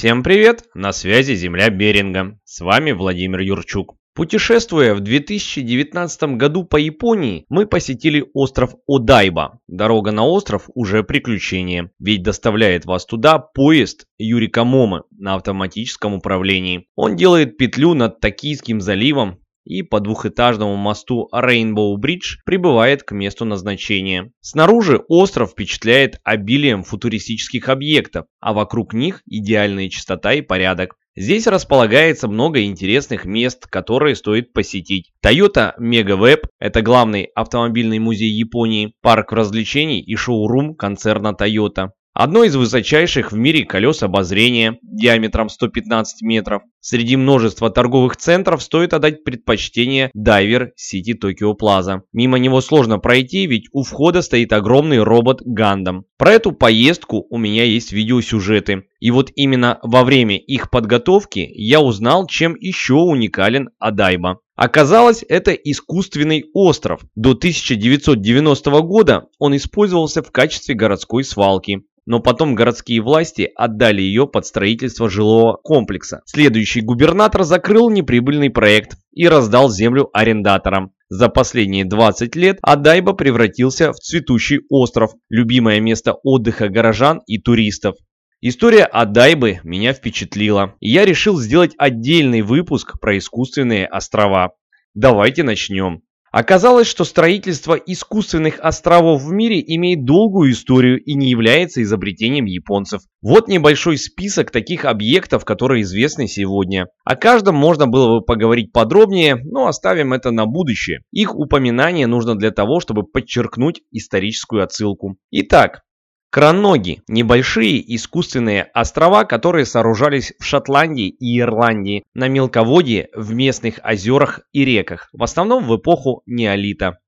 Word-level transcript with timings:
Всем 0.00 0.22
привет! 0.22 0.64
На 0.72 0.92
связи 0.92 1.34
Земля 1.34 1.68
Беринга. 1.68 2.38
С 2.44 2.60
вами 2.60 2.92
Владимир 2.92 3.40
Юрчук. 3.40 3.96
Путешествуя 4.14 4.94
в 4.94 5.00
2019 5.00 6.38
году 6.38 6.64
по 6.64 6.78
Японии, 6.78 7.44
мы 7.50 7.66
посетили 7.66 8.24
остров 8.32 8.76
Одайба. 8.88 9.60
Дорога 9.68 10.10
на 10.10 10.24
остров 10.24 10.70
уже 10.74 11.04
приключение, 11.04 11.90
ведь 11.98 12.22
доставляет 12.22 12.86
вас 12.86 13.04
туда 13.04 13.38
поезд 13.38 14.06
Юрика 14.16 14.64
Момы 14.64 15.02
на 15.10 15.34
автоматическом 15.34 16.14
управлении. 16.14 16.86
Он 16.96 17.14
делает 17.14 17.58
петлю 17.58 17.92
над 17.92 18.20
Токийским 18.20 18.80
заливом, 18.80 19.40
и 19.64 19.82
по 19.82 20.00
двухэтажному 20.00 20.76
мосту 20.76 21.28
Rainbow 21.34 21.94
Bridge 21.96 22.38
прибывает 22.44 23.02
к 23.02 23.12
месту 23.12 23.44
назначения. 23.44 24.32
Снаружи 24.40 25.00
остров 25.08 25.50
впечатляет 25.50 26.20
обилием 26.24 26.82
футуристических 26.82 27.68
объектов, 27.68 28.26
а 28.40 28.52
вокруг 28.52 28.94
них 28.94 29.22
идеальная 29.26 29.88
чистота 29.88 30.32
и 30.34 30.40
порядок. 30.40 30.96
Здесь 31.16 31.46
располагается 31.48 32.28
много 32.28 32.62
интересных 32.62 33.24
мест, 33.24 33.66
которые 33.66 34.14
стоит 34.14 34.52
посетить. 34.52 35.12
Toyota 35.24 35.72
Mega 35.78 36.16
Web– 36.16 36.44
это 36.60 36.82
главный 36.82 37.24
автомобильный 37.34 37.98
музей 37.98 38.30
Японии, 38.30 38.94
парк 39.02 39.32
развлечений 39.32 40.00
и 40.00 40.14
шоурум 40.14 40.74
концерна 40.76 41.36
Toyota. 41.38 41.90
Одно 42.12 42.42
из 42.42 42.56
высочайших 42.56 43.30
в 43.30 43.36
мире 43.36 43.64
колес 43.64 44.02
обозрения 44.02 44.78
диаметром 44.82 45.48
115 45.48 46.22
метров. 46.22 46.62
Среди 46.80 47.16
множества 47.16 47.70
торговых 47.70 48.16
центров 48.16 48.62
стоит 48.64 48.94
отдать 48.94 49.22
предпочтение 49.22 50.10
Дайвер 50.12 50.72
Сити 50.74 51.14
Токио 51.14 51.54
Плаза. 51.54 52.02
Мимо 52.12 52.38
него 52.38 52.60
сложно 52.62 52.98
пройти, 52.98 53.46
ведь 53.46 53.68
у 53.72 53.84
входа 53.84 54.22
стоит 54.22 54.52
огромный 54.52 55.02
робот 55.02 55.40
Гандам. 55.44 56.04
Про 56.18 56.32
эту 56.32 56.50
поездку 56.50 57.26
у 57.30 57.38
меня 57.38 57.62
есть 57.62 57.92
видеосюжеты. 57.92 58.84
И 58.98 59.10
вот 59.12 59.30
именно 59.36 59.78
во 59.82 60.02
время 60.02 60.36
их 60.36 60.68
подготовки 60.68 61.48
я 61.54 61.80
узнал, 61.80 62.26
чем 62.26 62.56
еще 62.56 62.94
уникален 62.94 63.70
Адайба. 63.78 64.40
Оказалось, 64.56 65.24
это 65.26 65.52
искусственный 65.52 66.44
остров. 66.52 67.00
До 67.14 67.30
1990 67.30 68.70
года 68.82 69.24
он 69.38 69.56
использовался 69.56 70.22
в 70.22 70.30
качестве 70.30 70.74
городской 70.74 71.24
свалки 71.24 71.80
но 72.10 72.18
потом 72.18 72.56
городские 72.56 73.02
власти 73.02 73.48
отдали 73.54 74.02
ее 74.02 74.26
под 74.26 74.44
строительство 74.44 75.08
жилого 75.08 75.56
комплекса. 75.62 76.22
Следующий 76.26 76.80
губернатор 76.80 77.44
закрыл 77.44 77.88
неприбыльный 77.88 78.50
проект 78.50 78.96
и 79.12 79.28
раздал 79.28 79.70
землю 79.70 80.10
арендаторам. 80.12 80.90
За 81.08 81.28
последние 81.28 81.84
20 81.84 82.34
лет 82.34 82.58
Адайба 82.62 83.12
превратился 83.12 83.92
в 83.92 84.00
цветущий 84.00 84.58
остров, 84.70 85.12
любимое 85.28 85.78
место 85.78 86.14
отдыха 86.24 86.68
горожан 86.68 87.20
и 87.28 87.38
туристов. 87.38 87.94
История 88.40 88.86
Адайбы 88.86 89.60
меня 89.62 89.92
впечатлила, 89.92 90.74
и 90.80 90.90
я 90.90 91.04
решил 91.04 91.38
сделать 91.38 91.74
отдельный 91.78 92.42
выпуск 92.42 92.98
про 92.98 93.18
искусственные 93.18 93.86
острова. 93.86 94.54
Давайте 94.94 95.44
начнем. 95.44 96.02
Оказалось, 96.30 96.86
что 96.86 97.04
строительство 97.04 97.74
искусственных 97.74 98.60
островов 98.60 99.22
в 99.22 99.32
мире 99.32 99.62
имеет 99.66 100.04
долгую 100.04 100.52
историю 100.52 101.02
и 101.02 101.14
не 101.14 101.28
является 101.28 101.82
изобретением 101.82 102.44
японцев. 102.44 103.02
Вот 103.20 103.48
небольшой 103.48 103.98
список 103.98 104.52
таких 104.52 104.84
объектов, 104.84 105.44
которые 105.44 105.82
известны 105.82 106.28
сегодня. 106.28 106.86
О 107.04 107.16
каждом 107.16 107.56
можно 107.56 107.88
было 107.88 108.20
бы 108.20 108.24
поговорить 108.24 108.72
подробнее, 108.72 109.36
но 109.44 109.66
оставим 109.66 110.12
это 110.12 110.30
на 110.30 110.46
будущее. 110.46 111.00
Их 111.10 111.34
упоминание 111.34 112.06
нужно 112.06 112.36
для 112.36 112.52
того, 112.52 112.78
чтобы 112.78 113.02
подчеркнуть 113.02 113.80
историческую 113.90 114.62
отсылку. 114.62 115.16
Итак, 115.32 115.82
Кроноги– 116.30 117.02
небольшие 117.08 117.82
искусственные 117.96 118.62
острова, 118.62 119.24
которые 119.24 119.66
сооружались 119.66 120.32
в 120.38 120.44
Шотландии 120.44 121.08
и 121.08 121.40
Ирландии 121.40 122.04
на 122.14 122.28
мелководье 122.28 123.08
в 123.14 123.34
местных 123.34 123.80
озерах 123.82 124.42
и 124.52 124.64
реках, 124.64 125.08
в 125.12 125.24
основном 125.24 125.64
в 125.64 125.76
эпоху 125.76 126.22
неолита. 126.26 127.00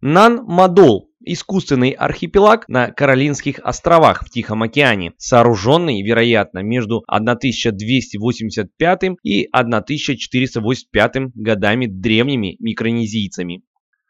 Нан-Мадол– 0.00 1.12
искусственный 1.24 1.90
архипелаг 1.90 2.68
на 2.68 2.90
Каролинских 2.90 3.60
островах 3.60 4.24
в 4.24 4.30
Тихом 4.30 4.64
океане, 4.64 5.12
сооруженный, 5.16 6.02
вероятно, 6.02 6.58
между 6.58 7.04
1285 7.06 9.02
и 9.22 9.48
1485 9.52 11.12
годами 11.36 11.86
древними 11.86 12.56
микронезийцами. 12.58 13.62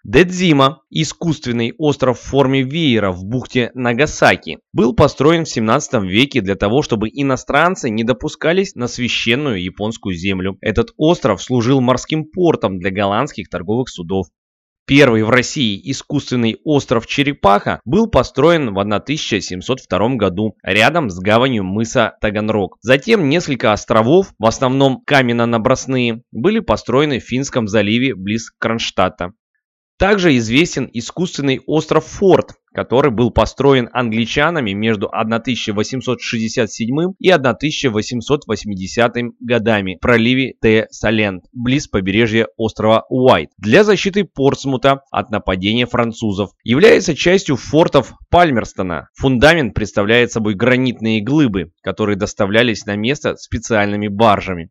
Дэдзима, 0.05 0.81
искусственный 0.89 1.75
остров 1.77 2.19
в 2.19 2.23
форме 2.23 2.63
веера 2.63 3.13
в 3.13 3.25
бухте 3.25 3.71
Нагасаки, 3.75 4.59
был 4.73 4.95
построен 4.95 5.45
в 5.45 5.51
17 5.51 6.03
веке 6.05 6.41
для 6.41 6.55
того, 6.55 6.81
чтобы 6.83 7.11
иностранцы 7.13 7.91
не 7.91 8.03
допускались 8.03 8.75
на 8.75 8.89
священную 8.89 9.63
японскую 9.63 10.15
землю. 10.15 10.57
Этот 10.63 10.93
остров 10.97 11.43
служил 11.43 11.83
морским 11.83 12.25
портом 12.25 12.79
для 12.79 12.91
голландских 12.91 13.51
торговых 13.51 13.91
судов. 13.91 14.29
Первый 14.87 15.23
в 15.23 15.31
России 15.31 15.81
искусственный 15.89 16.59
остров 16.65 17.07
Черепаха 17.07 17.81
был 17.85 18.09
построен 18.09 18.75
в 18.75 18.81
1702 18.81 20.17
году 20.17 20.57
рядом 20.65 21.11
с 21.11 21.19
гаванью 21.21 21.63
мыса 21.63 22.15
Таганрог. 22.21 22.77
Затем 22.81 23.29
несколько 23.29 23.73
островов, 23.73 24.33
в 24.39 24.47
основном 24.47 25.03
каменно-набросные, 25.07 26.23
были 26.33 26.59
построены 26.59 27.21
в 27.21 27.25
Финском 27.25 27.69
заливе 27.69 28.17
близ 28.17 28.51
Кронштадта. 28.59 29.33
Также 30.01 30.37
известен 30.39 30.89
искусственный 30.95 31.61
остров 31.67 32.07
Форт, 32.07 32.55
который 32.73 33.11
был 33.11 33.31
построен 33.31 33.91
англичанами 33.93 34.73
между 34.73 35.11
1867 35.13 37.13
и 37.19 37.29
1880 37.29 39.13
годами 39.41 39.97
в 39.97 40.01
проливе 40.01 40.55
Т-Салент, 40.59 41.45
близ 41.53 41.87
побережья 41.87 42.49
острова 42.57 43.05
Уайт, 43.11 43.51
для 43.59 43.85
защиты 43.85 44.25
Портсмута 44.25 45.03
от 45.11 45.31
нападения 45.31 45.85
французов. 45.85 46.53
Является 46.65 47.15
частью 47.15 47.57
фортов 47.57 48.15
Пальмерстона. 48.31 49.11
Фундамент 49.19 49.75
представляет 49.75 50.33
собой 50.33 50.55
гранитные 50.55 51.21
глыбы, 51.21 51.73
которые 51.83 52.17
доставлялись 52.17 52.87
на 52.87 52.97
место 52.97 53.37
специальными 53.37 54.09
баржами. 54.09 54.71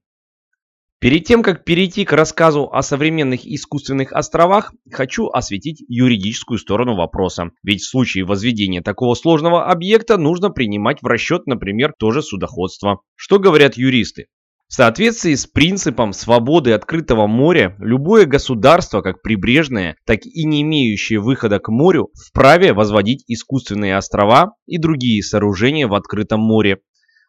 Перед 0.99 1.23
тем, 1.23 1.43
как 1.43 1.63
перейти 1.63 2.03
к 2.03 2.11
рассказу 2.11 2.69
о 2.69 2.81
современных 2.81 3.45
искусственных 3.45 4.11
островах, 4.11 4.73
хочу 4.91 5.27
осветить 5.27 5.81
юридическую 5.87 6.57
сторону 6.57 6.97
вопроса. 6.97 7.51
Ведь 7.63 7.81
в 7.81 7.89
случае 7.89 8.25
возведения 8.25 8.81
такого 8.81 9.13
сложного 9.13 9.71
объекта 9.71 10.17
нужно 10.17 10.49
принимать 10.49 11.01
в 11.01 11.05
расчет, 11.05 11.47
например, 11.47 11.93
тоже 11.97 12.21
судоходство. 12.21 12.99
Что 13.15 13.39
говорят 13.39 13.77
юристы? 13.77 14.25
В 14.67 14.73
соответствии 14.73 15.35
с 15.35 15.47
принципом 15.47 16.11
свободы 16.11 16.73
открытого 16.73 17.27
моря, 17.27 17.77
любое 17.79 18.25
государство, 18.25 19.01
как 19.01 19.21
прибрежное, 19.21 19.95
так 20.05 20.25
и 20.25 20.43
не 20.43 20.61
имеющее 20.63 21.21
выхода 21.21 21.59
к 21.59 21.69
морю, 21.69 22.09
вправе 22.27 22.73
возводить 22.73 23.23
искусственные 23.27 23.95
острова 23.95 24.51
и 24.67 24.77
другие 24.77 25.23
сооружения 25.23 25.87
в 25.87 25.93
открытом 25.93 26.41
море. 26.41 26.81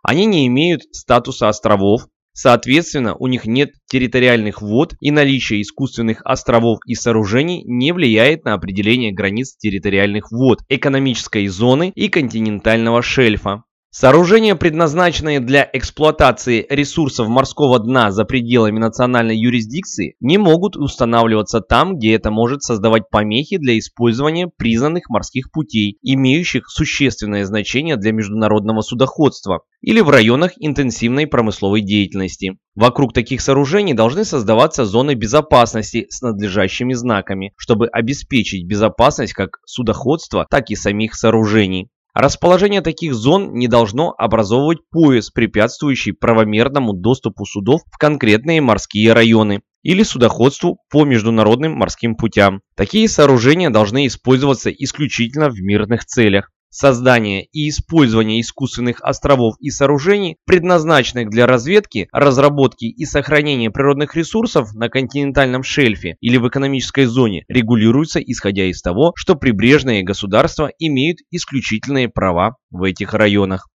Они 0.03 0.27
не 0.27 0.49
имеют 0.49 0.83
статуса 0.93 1.49
островов, 1.49 2.09
Соответственно, 2.33 3.17
у 3.17 3.27
них 3.27 3.45
нет 3.45 3.71
территориальных 3.87 4.63
вод 4.63 4.95
и 5.01 5.11
наличие 5.11 5.63
искусственных 5.63 6.23
островов 6.25 6.79
и 6.87 6.95
сооружений 6.95 7.63
не 7.65 7.93
влияет 7.93 8.45
на 8.45 8.55
определение 8.55 9.13
границ 9.13 9.57
территориальных 9.57 10.31
вод, 10.31 10.61
экономической 10.69 11.47
зоны 11.49 11.93
и 11.95 12.09
континентального 12.09 13.03
шельфа. 13.03 13.65
Сооружения, 13.93 14.55
предназначенные 14.55 15.41
для 15.41 15.69
эксплуатации 15.73 16.65
ресурсов 16.71 17.27
морского 17.27 17.81
дна 17.81 18.13
за 18.13 18.25
пределами 18.25 18.79
национальной 18.79 19.37
юрисдикции, 19.37 20.15
не 20.21 20.39
могут 20.39 20.77
устанавливаться 20.77 21.61
там, 21.61 21.97
где 21.97 22.15
это 22.15 22.31
может 22.31 22.63
создавать 22.63 23.11
помехи 23.11 23.57
для 23.57 23.77
использования 23.77 24.47
признанных 24.47 25.11
морских 25.11 25.51
путей, 25.51 25.99
имеющих 26.03 26.69
существенное 26.69 27.45
значение 27.45 27.97
для 27.97 28.13
международного 28.13 28.83
судоходства, 28.83 29.63
или 29.81 30.01
в 30.01 30.09
районах 30.09 30.53
интенсивной 30.61 31.27
промысловой 31.27 31.81
деятельности. 31.81 32.59
Вокруг 32.77 33.13
таких 33.13 33.41
сооружений 33.41 33.95
должны 33.95 34.25
создаваться 34.25 34.85
зоны 34.85 35.15
безопасности 35.15 36.07
с 36.11 36.23
надлежащими 36.23 36.93
знаками, 36.93 37.55
чтобы 37.57 37.89
обеспечить 37.89 38.69
безопасность 38.69 39.33
как 39.33 39.59
судоходства, 39.67 40.47
так 40.49 40.71
и 40.71 40.77
самих 40.77 41.17
сооружений. 41.17 41.91
Расположение 42.15 42.81
таких 42.81 43.15
зон 43.15 43.55
не 43.55 43.69
должно 43.69 44.15
образовывать 44.17 44.79
пояс, 44.91 45.31
препятствующий 45.31 46.13
правомерному 46.13 46.93
доступу 46.93 47.47
судов 47.47 47.83
в 47.91 47.99
конкретные 47.99 48.61
морские 48.61 49.13
районы 49.13 49.63
или 49.83 50.03
судоходству 50.03 50.79
по 50.91 51.05
международным 51.05 51.73
морским 51.73 52.17
путям. 52.17 52.63
Такие 52.75 53.09
сооружения 53.09 53.71
должны 53.71 54.07
использоваться 54.07 54.71
исключительно 54.71 55.49
в 55.51 55.61
мирных 55.61 56.05
целях. 56.05 56.51
Создание 56.73 57.47
и 57.53 57.69
использование 57.69 58.41
искусственных 58.41 59.01
островов 59.03 59.57
и 59.59 59.71
сооружений, 59.71 60.37
предназначенных 60.47 61.29
для 61.29 61.47
разведки, 61.47 62.09
разработки 62.13 62.85
и 62.85 63.05
сохранения 63.05 63.73
природных 63.73 64.15
ресурсов 64.15 64.73
на 64.75 64.89
континентальном 64.89 65.65
шельфе 65.65 66.17
или 66.21 66.37
в 66.37 66.49
экономической 66.49 67.07
зоне, 67.07 67.45
регулируется 67.49 68.21
исходя 68.21 68.67
из 68.67 68.83
того, 68.83 69.13
что 69.17 69.35
прибрежные 69.35 70.05
государства 70.05 70.71
имеют 70.79 71.19
исключительные 71.33 72.09
права 72.09 72.57
в 72.71 72.85
этих 72.85 73.15
районах. 73.15 73.69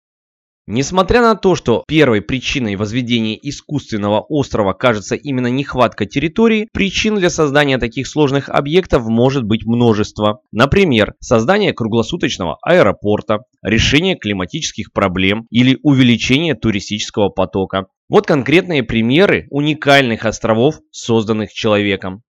Несмотря 0.66 1.20
на 1.20 1.34
то, 1.34 1.55
что 1.56 1.84
первой 1.87 2.22
причиной 2.22 2.76
возведения 2.76 3.38
искусственного 3.40 4.20
острова 4.20 4.72
кажется 4.72 5.14
именно 5.14 5.49
нехватка 5.49 6.06
территории, 6.06 6.69
причин 6.72 7.16
для 7.16 7.28
создания 7.28 7.76
таких 7.76 8.06
сложных 8.06 8.49
объектов 8.49 9.06
может 9.06 9.44
быть 9.44 9.66
множество. 9.66 10.40
Например, 10.52 11.14
создание 11.20 11.75
круглосуточного 11.75 12.56
аэропорта, 12.62 13.40
решение 13.62 14.16
климатических 14.16 14.90
проблем 14.93 15.46
или 15.50 15.78
увеличение 15.82 16.55
туристического 16.55 17.28
потока. 17.28 17.88
Вот 18.08 18.26
конкретные 18.26 18.82
примеры 18.82 19.46
уникальных 19.50 20.25
островов, 20.25 20.81
созданных 20.90 21.52
человеком. 21.52 22.22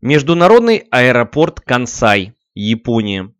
Международный 0.00 0.84
аэропорт 0.90 1.60
Кансай, 1.60 2.32
Япония. 2.54 3.30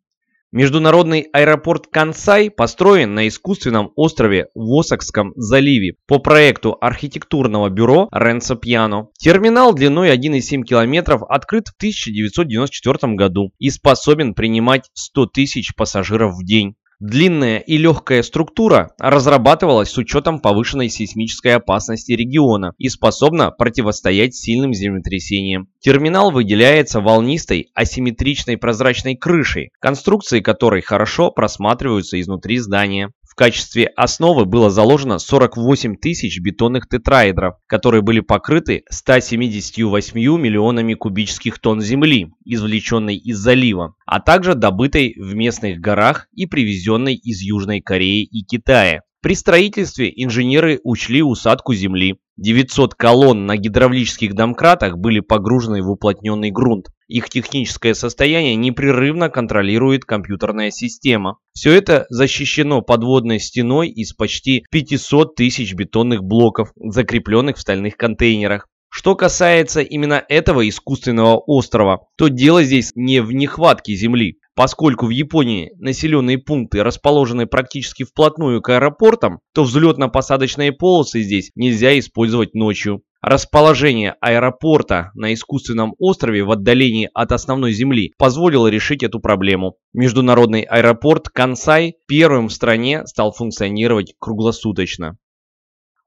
Международный 0.57 1.29
аэропорт 1.35 1.87
Кансай 1.89 2.51
построен 2.51 3.15
на 3.15 3.29
искусственном 3.29 3.93
острове 3.95 4.49
в 4.55 4.81
Осакском 4.81 5.35
заливе 5.37 5.97
по 6.07 6.19
проекту 6.19 6.79
архитектурного 6.81 7.69
бюро 7.69 8.09
Ренцо 8.11 8.57
Пьяно. 8.57 9.09
Терминал 9.19 9.75
длиной 9.75 10.17
1,7 10.17 10.63
км 10.63 11.19
открыт 11.29 11.69
в 11.69 11.77
1994 11.77 13.17
году 13.17 13.53
и 13.59 13.69
способен 13.69 14.33
принимать 14.33 14.89
100 14.95 15.27
тысяч 15.27 15.75
пассажиров 15.75 16.33
в 16.37 16.43
день. 16.43 16.75
Длинная 16.99 17.59
и 17.59 17.77
легкая 17.77 18.23
структура 18.23 18.95
разрабатывалась 18.99 19.91
с 19.91 19.99
учетом 19.99 20.41
повышенной 20.41 20.89
сейсмической 20.89 21.55
опасности 21.55 22.13
региона 22.13 22.73
и 22.79 22.89
способна 22.89 23.51
противостоять 23.51 24.35
сильным 24.35 24.73
землетрясениям. 24.73 25.69
Терминал 25.81 26.31
выделяется 26.31 27.03
волнистой 27.03 27.69
асимметричной 27.75 28.57
прозрачной 28.57 29.15
крышей, 29.15 29.73
конструкции 29.79 30.41
которой 30.41 30.81
хорошо 30.81 31.31
просматриваются 31.31 32.19
изнутри 32.19 32.57
здания. 32.57 33.11
Качестве 33.37 33.89
основы 33.97 34.47
было 34.47 34.71
заложено 34.71 35.19
48 35.19 35.97
тысяч 35.97 36.41
бетонных 36.41 36.89
тетраэдров, 36.89 37.57
которые 37.67 38.01
были 38.01 38.21
покрыты 38.21 38.85
178 38.89 40.19
миллионами 40.19 40.95
кубических 40.95 41.59
тонн 41.59 41.83
земли, 41.83 42.33
извлеченной 42.47 43.17
из 43.17 43.37
залива, 43.37 43.95
а 44.07 44.21
также 44.21 44.55
добытой 44.55 45.15
в 45.19 45.35
местных 45.35 45.81
горах 45.81 46.29
и 46.33 46.47
привезенной 46.47 47.15
из 47.15 47.43
Южной 47.43 47.83
Кореи 47.83 48.25
и 48.25 48.43
Китая. 48.43 49.03
При 49.21 49.35
строительстве 49.35 50.11
инженеры 50.17 50.81
учли 50.83 51.23
усадку 51.23 51.75
земли. 51.75 52.17
900 52.39 52.95
колонн 52.95 53.47
на 53.47 53.57
гидравлических 53.57 54.35
домкратах 54.35 54.99
были 54.99 55.21
погружены 55.21 55.83
в 55.83 55.91
уплотненный 55.91 56.51
грунт. 56.51 56.89
Их 57.09 57.31
техническое 57.31 57.95
состояние 57.95 58.57
непрерывно 58.57 59.31
контролирует 59.31 60.05
компьютерная 60.05 60.71
система. 60.71 61.39
Все 61.53 61.73
это 61.73 62.07
защищено 62.11 62.83
подводной 62.83 63.39
стеной 63.39 63.89
из 63.89 64.13
почти 64.13 64.65
500 64.71 65.35
тысяч 65.35 65.75
бетонных 65.75 66.23
блоков, 66.23 66.73
закрепленных 66.77 67.57
в 67.57 67.61
стальных 67.61 67.97
контейнерах. 67.97 68.69
Что 68.91 69.15
касается 69.15 69.81
именно 69.81 70.25
этого 70.29 70.69
искусственного 70.69 71.37
острова, 71.37 72.07
то 72.17 72.29
дело 72.29 72.63
здесь 72.65 72.93
не 72.95 73.21
в 73.21 73.33
нехватке 73.33 73.95
земли. 73.95 74.39
Поскольку 74.57 75.05
в 75.05 75.11
Японии 75.11 75.71
населенные 75.79 76.39
пункты 76.39 76.83
расположены 76.83 77.47
практически 77.47 78.05
вплотную 78.05 78.63
к 78.63 78.71
аэропортам, 78.71 79.41
то 79.53 79.65
взлетно-посадочные 79.65 80.73
полосы 80.73 81.21
здесь 81.21 81.51
нельзя 81.55 81.99
использовать 81.99 82.55
ночью. 82.55 83.03
Расположение 83.21 84.15
аэропорта 84.23 85.11
на 85.15 85.35
искусственном 85.35 85.95
острове 85.99 86.43
в 86.43 86.51
отдалении 86.51 87.11
от 87.13 87.33
основной 87.33 87.73
земли 87.73 88.15
позволило 88.17 88.67
решить 88.69 89.03
эту 89.03 89.21
проблему. 89.21 89.77
Международный 89.93 90.63
аэропорт 90.63 91.29
Кансай 91.29 91.97
первым 92.07 92.49
в 92.49 92.53
стране 92.53 93.07
стал 93.07 93.33
функционировать 93.33 94.15
круглосуточно. 94.19 95.19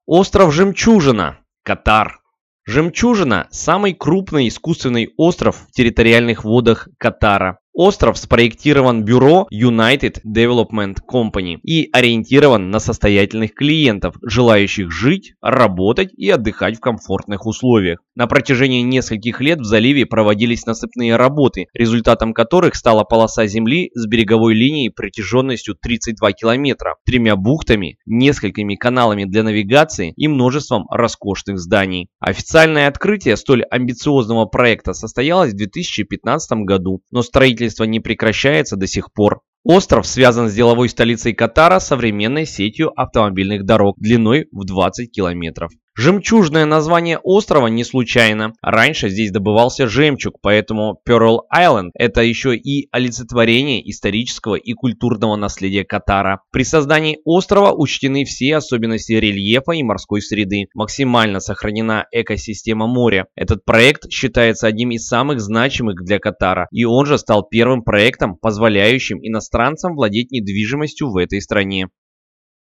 Остров 0.07 0.51
Жемчужина, 0.51 1.37
Катар. 1.61 2.19
Жемчужина– 2.65 3.47
самый 3.51 3.93
крупный 3.93 4.47
искусственный 4.47 5.13
остров 5.17 5.67
в 5.67 5.71
территориальных 5.71 6.43
водах 6.43 6.87
Катара. 6.97 7.59
Остров 7.81 8.17
спроектирован 8.17 9.05
бюро 9.05 9.47
United 9.53 10.17
Development 10.27 10.97
Company 11.09 11.59
и 11.63 11.87
ориентирован 11.93 12.71
на 12.71 12.79
состоятельных 12.79 13.53
клиентов, 13.53 14.15
желающих 14.21 14.91
жить, 14.91 15.35
работать 15.41 16.09
и 16.13 16.29
отдыхать 16.29 16.75
в 16.75 16.81
комфортных 16.81 17.45
условиях. 17.45 17.99
На 18.15 18.27
протяжении 18.27 18.81
нескольких 18.81 19.39
лет 19.39 19.61
в 19.61 19.63
заливе 19.63 20.05
проводились 20.05 20.65
насыпные 20.65 21.15
работы, 21.15 21.67
результатом 21.73 22.33
которых 22.33 22.75
стала 22.75 23.05
полоса 23.05 23.47
земли 23.47 23.91
с 23.93 24.05
береговой 24.07 24.55
линией 24.55 24.89
протяженностью 24.89 25.73
32 25.81 26.33
километра, 26.33 26.97
тремя 27.05 27.37
бухтами, 27.37 27.97
несколькими 28.05 28.75
каналами 28.75 29.23
для 29.23 29.43
навигации 29.43 30.11
и 30.17 30.27
множеством 30.27 30.85
роскошных 30.91 31.57
зданий. 31.57 32.09
Официальное 32.19 32.89
открытие 32.89 33.37
столь 33.37 33.63
амбициозного 33.63 34.47
проекта 34.47 34.91
состоялось 34.91 35.53
в 35.53 35.55
2015 35.57 36.65
году, 36.65 37.03
но 37.09 37.21
строительство 37.21 37.68
строительство 37.69 37.83
не 37.85 37.99
прекращается 37.99 38.75
до 38.75 38.87
сих 38.87 39.13
пор. 39.13 39.41
Остров 39.63 40.07
связан 40.07 40.49
с 40.49 40.53
деловой 40.53 40.89
столицей 40.89 41.33
Катара 41.33 41.79
современной 41.79 42.45
сетью 42.45 42.91
автомобильных 42.95 43.65
дорог 43.65 43.97
длиной 43.99 44.47
в 44.51 44.65
20 44.65 45.11
километров. 45.11 45.71
Жемчужное 46.01 46.65
название 46.65 47.19
острова 47.21 47.67
не 47.67 47.83
случайно. 47.83 48.53
Раньше 48.61 49.09
здесь 49.09 49.31
добывался 49.31 49.85
жемчуг, 49.85 50.35
поэтому 50.41 50.97
Pearl 51.05 51.39
Island– 51.53 51.89
это 51.93 52.21
еще 52.21 52.55
и 52.55 52.87
олицетворение 52.93 53.81
исторического 53.91 54.55
и 54.55 54.71
культурного 54.71 55.35
наследия 55.35 55.83
Катара. 55.83 56.39
При 56.53 56.63
создании 56.63 57.19
острова 57.25 57.73
учтены 57.73 58.23
все 58.23 58.55
особенности 58.55 59.11
рельефа 59.11 59.73
и 59.73 59.83
морской 59.83 60.21
среды. 60.21 60.67
Максимально 60.73 61.41
сохранена 61.41 62.05
экосистема 62.13 62.87
моря. 62.87 63.25
Этот 63.35 63.65
проект 63.65 64.09
считается 64.09 64.67
одним 64.67 64.91
из 64.91 65.05
самых 65.05 65.41
значимых 65.41 66.01
для 66.05 66.19
Катара, 66.19 66.69
и 66.71 66.85
он 66.85 67.07
же 67.07 67.17
стал 67.17 67.45
первым 67.45 67.83
проектом, 67.83 68.37
позволяющим 68.37 69.17
иностранцам 69.21 69.95
владеть 69.95 70.31
недвижимостью 70.31 71.09
в 71.09 71.17
этой 71.17 71.41
стране. 71.41 71.89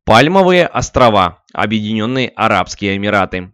Пальмовые 0.03 0.65
острова, 0.65 1.43
Объединенные 1.53 2.29
Арабские 2.29 2.97
Эмираты. 2.97 3.51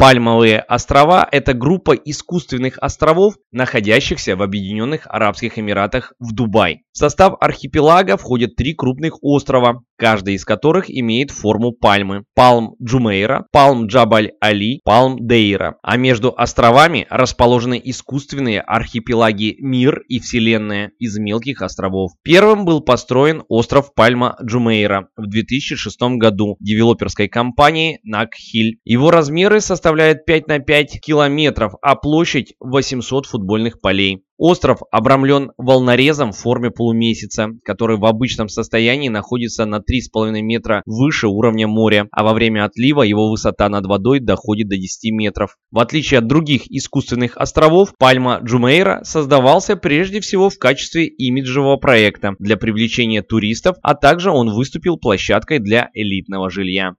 Пальмовые 0.00 0.60
острова– 0.60 1.28
это 1.30 1.52
группа 1.52 1.92
искусственных 1.92 2.78
островов, 2.80 3.34
находящихся 3.52 4.34
в 4.34 4.40
Объединенных 4.40 5.06
Арабских 5.06 5.58
Эмиратах 5.58 6.14
в 6.18 6.32
Дубай. 6.32 6.84
В 6.92 6.96
состав 6.96 7.34
архипелага 7.38 8.16
входят 8.16 8.56
три 8.56 8.72
крупных 8.72 9.22
острова, 9.22 9.82
каждый 9.98 10.34
из 10.36 10.46
которых 10.46 10.90
имеет 10.90 11.30
форму 11.30 11.72
пальмы. 11.72 12.24
Палм 12.34 12.76
Джумейра, 12.82 13.46
Палм 13.52 13.88
Джабаль-Али, 13.88 14.80
Палм 14.84 15.18
Дейра. 15.20 15.76
А 15.82 15.98
между 15.98 16.32
островами 16.34 17.06
расположены 17.10 17.78
искусственные 17.84 18.62
архипелаги 18.62 19.56
Мир 19.60 20.00
и 20.08 20.18
Вселенная 20.18 20.92
из 20.98 21.18
мелких 21.18 21.60
островов. 21.60 22.12
Первым 22.22 22.64
был 22.64 22.80
построен 22.80 23.44
остров 23.48 23.92
Пальма 23.94 24.38
Джумейра 24.42 25.08
в 25.16 25.26
2006 25.26 26.00
году 26.16 26.56
девелоперской 26.58 27.28
компанией 27.28 28.00
Накхиль. 28.02 28.78
Его 28.84 29.10
размеры 29.10 29.60
составляют 29.60 29.89
5 29.94 30.48
на 30.48 30.58
5 30.58 31.00
километров, 31.00 31.74
а 31.82 31.96
площадь 31.96 32.54
800 32.60 33.26
футбольных 33.26 33.80
полей. 33.80 34.22
Остров 34.36 34.80
обрамлен 34.90 35.52
волнорезом 35.58 36.32
в 36.32 36.38
форме 36.38 36.70
полумесяца, 36.70 37.48
который 37.62 37.98
в 37.98 38.06
обычном 38.06 38.48
состоянии 38.48 39.10
находится 39.10 39.66
на 39.66 39.80
3,5 39.80 40.40
метра 40.40 40.82
выше 40.86 41.28
уровня 41.28 41.68
моря, 41.68 42.08
а 42.10 42.24
во 42.24 42.32
время 42.32 42.64
отлива 42.64 43.02
его 43.02 43.28
высота 43.28 43.68
над 43.68 43.84
водой 43.84 44.18
доходит 44.20 44.68
до 44.68 44.78
10 44.78 45.12
метров. 45.12 45.56
В 45.70 45.78
отличие 45.78 46.18
от 46.18 46.26
других 46.26 46.62
искусственных 46.70 47.36
островов, 47.36 47.92
пальма 47.98 48.40
Джумейра 48.42 49.00
создавался 49.04 49.76
прежде 49.76 50.20
всего 50.20 50.48
в 50.48 50.58
качестве 50.58 51.06
имиджевого 51.06 51.76
проекта 51.76 52.34
для 52.38 52.56
привлечения 52.56 53.20
туристов, 53.20 53.76
а 53.82 53.94
также 53.94 54.30
он 54.30 54.54
выступил 54.54 54.96
площадкой 54.96 55.58
для 55.58 55.90
элитного 55.92 56.48
жилья. 56.48 56.94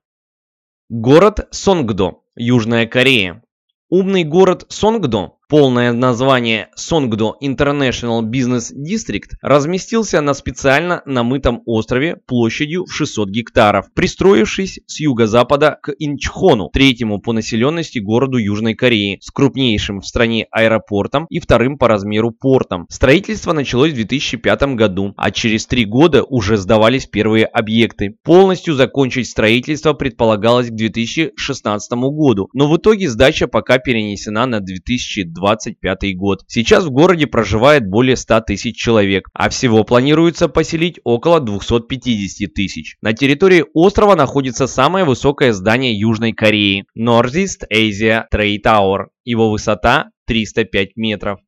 Город 0.94 1.48
Сонгдо, 1.50 2.21
Южная 2.34 2.86
Корея. 2.86 3.42
Умный 3.90 4.24
город 4.24 4.64
Сонгдо 4.70 5.32
полное 5.52 5.92
название 5.92 6.70
Сонгдо 6.76 7.34
International 7.42 8.22
Business 8.22 8.72
District, 8.74 9.36
разместился 9.42 10.22
на 10.22 10.32
специально 10.32 11.02
намытом 11.04 11.60
острове 11.66 12.16
площадью 12.16 12.86
в 12.86 12.90
600 12.90 13.28
гектаров, 13.28 13.92
пристроившись 13.92 14.80
с 14.86 14.98
юго-запада 14.98 15.76
к 15.82 15.92
Инчхону, 15.98 16.70
третьему 16.72 17.20
по 17.20 17.34
населенности 17.34 17.98
городу 17.98 18.38
Южной 18.38 18.72
Кореи, 18.72 19.18
с 19.20 19.30
крупнейшим 19.30 20.00
в 20.00 20.06
стране 20.06 20.46
аэропортом 20.50 21.26
и 21.28 21.38
вторым 21.38 21.76
по 21.76 21.86
размеру 21.86 22.30
портом. 22.30 22.86
Строительство 22.88 23.52
началось 23.52 23.92
в 23.92 23.96
2005 23.96 24.62
году, 24.74 25.12
а 25.18 25.30
через 25.30 25.66
три 25.66 25.84
года 25.84 26.22
уже 26.22 26.56
сдавались 26.56 27.04
первые 27.04 27.44
объекты. 27.44 28.16
Полностью 28.24 28.72
закончить 28.72 29.28
строительство 29.28 29.92
предполагалось 29.92 30.70
к 30.70 30.74
2016 30.74 31.92
году, 31.92 32.48
но 32.54 32.70
в 32.70 32.76
итоге 32.78 33.10
сдача 33.10 33.48
пока 33.48 33.76
перенесена 33.76 34.46
на 34.46 34.60
2020 34.60 35.41
2025 35.42 36.16
год. 36.16 36.44
Сейчас 36.46 36.84
в 36.84 36.90
городе 36.90 37.26
проживает 37.26 37.86
более 37.86 38.16
100 38.16 38.42
тысяч 38.42 38.76
человек, 38.76 39.28
а 39.34 39.48
всего 39.48 39.84
планируется 39.84 40.48
поселить 40.48 41.00
около 41.04 41.40
250 41.40 42.54
тысяч. 42.54 42.96
На 43.02 43.12
территории 43.12 43.64
острова 43.74 44.14
находится 44.14 44.66
самое 44.66 45.04
высокое 45.04 45.52
здание 45.52 45.98
Южной 45.98 46.32
Кореи– 46.32 46.84
Northeast 46.98 47.64
Asia 47.72 48.24
Trade 48.32 48.62
Tower. 48.64 49.06
Его 49.24 49.50
высота 49.50 50.10
305 50.26 50.96
метров. 50.96 51.40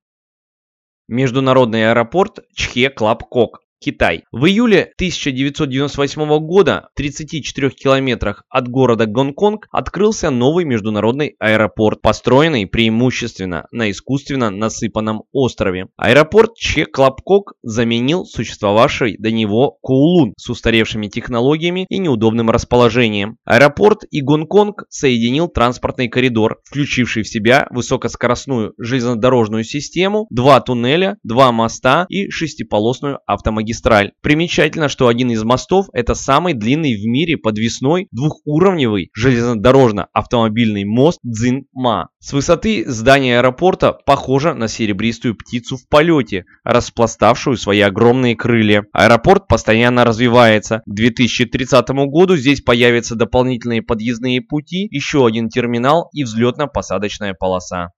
Международный 1.07 1.91
аэропорт 1.91 2.41
Чхеклапкок 2.55 3.64
Китай. 3.85 4.25
В 4.33 4.47
июле 4.47 4.93
1998 4.97 6.39
года 6.39 6.89
в 6.95 6.97
34 6.97 7.69
километрах 7.69 8.45
от 8.49 8.67
города 8.67 9.05
Гонконг 9.05 9.69
открылся 9.71 10.31
новый 10.31 10.65
международный 10.65 11.37
аэропорт, 11.39 12.01
построенный 12.01 12.67
преимущественно 12.67 13.67
на 13.73 13.91
искусственно 13.91 14.49
насыпанном 14.49 15.25
острове. 15.33 15.89
Аэропорт 15.99 16.57
Чхеклапкок 16.57 17.53
заменил 17.63 18.25
существовавший 18.25 19.17
до 19.19 19.31
него 19.31 19.77
Коулун 19.83 20.33
с 20.39 20.49
устаревшими 20.49 21.09
технологиями 21.09 21.85
и 21.91 21.99
неудобным 21.99 22.49
расположением. 22.49 23.37
Аэропорт 23.45 24.05
и 24.11 24.23
Гонконг 24.23 24.85
соединил 24.89 25.49
транспортный 25.49 26.09
коридор, 26.09 26.61
включивший 26.65 27.23
в 27.23 27.29
себя 27.29 27.67
высокоскоростную 27.69 28.73
железнодорожную 28.79 29.65
систему, 29.65 30.27
два 30.31 30.59
туннеля, 30.63 31.19
два 31.23 31.53
моста 31.53 32.07
и 32.09 32.31
шестиполосную 32.31 33.19
автомагистраль 33.27 33.74
магистраль. 33.75 34.13
Примечательно, 34.23 34.89
что 34.89 35.09
один 35.09 35.31
из 35.31 35.43
мостов 35.43 35.87
это 35.93 36.15
самый 36.15 36.55
длинный 36.55 36.95
в 36.95 37.05
мире 37.07 37.37
подвесной 37.37 38.07
двухуровневый 38.13 39.11
железнодорожно-автомобильный 39.15 40.85
мост 40.85 41.19
Цзин-Ма. 41.27 42.09
С 42.21 42.33
высоты 42.33 42.85
здания 42.87 43.39
аэропорта 43.39 43.93
похоже 43.93 44.55
на 44.55 44.69
серебристую 44.69 45.37
птицу 45.37 45.77
в 45.77 45.89
полете, 45.89 46.45
распластавшую 46.63 47.57
свои 47.57 47.81
огромные 47.81 48.37
крылья. 48.37 48.85
Аэропорт 48.93 49.49
постоянно 49.49 50.05
развивается. 50.05 50.83
К 50.87 50.95
2030 50.95 51.89
году 52.09 52.37
здесь 52.37 52.61
появятся 52.61 53.17
дополнительные 53.17 53.83
подъездные 53.83 54.41
пути, 54.41 54.87
еще 54.91 55.27
один 55.27 55.49
терминал 55.49 56.09
и 56.13 56.23
взлетно-посадочная 56.25 57.35
полоса. 57.39 57.91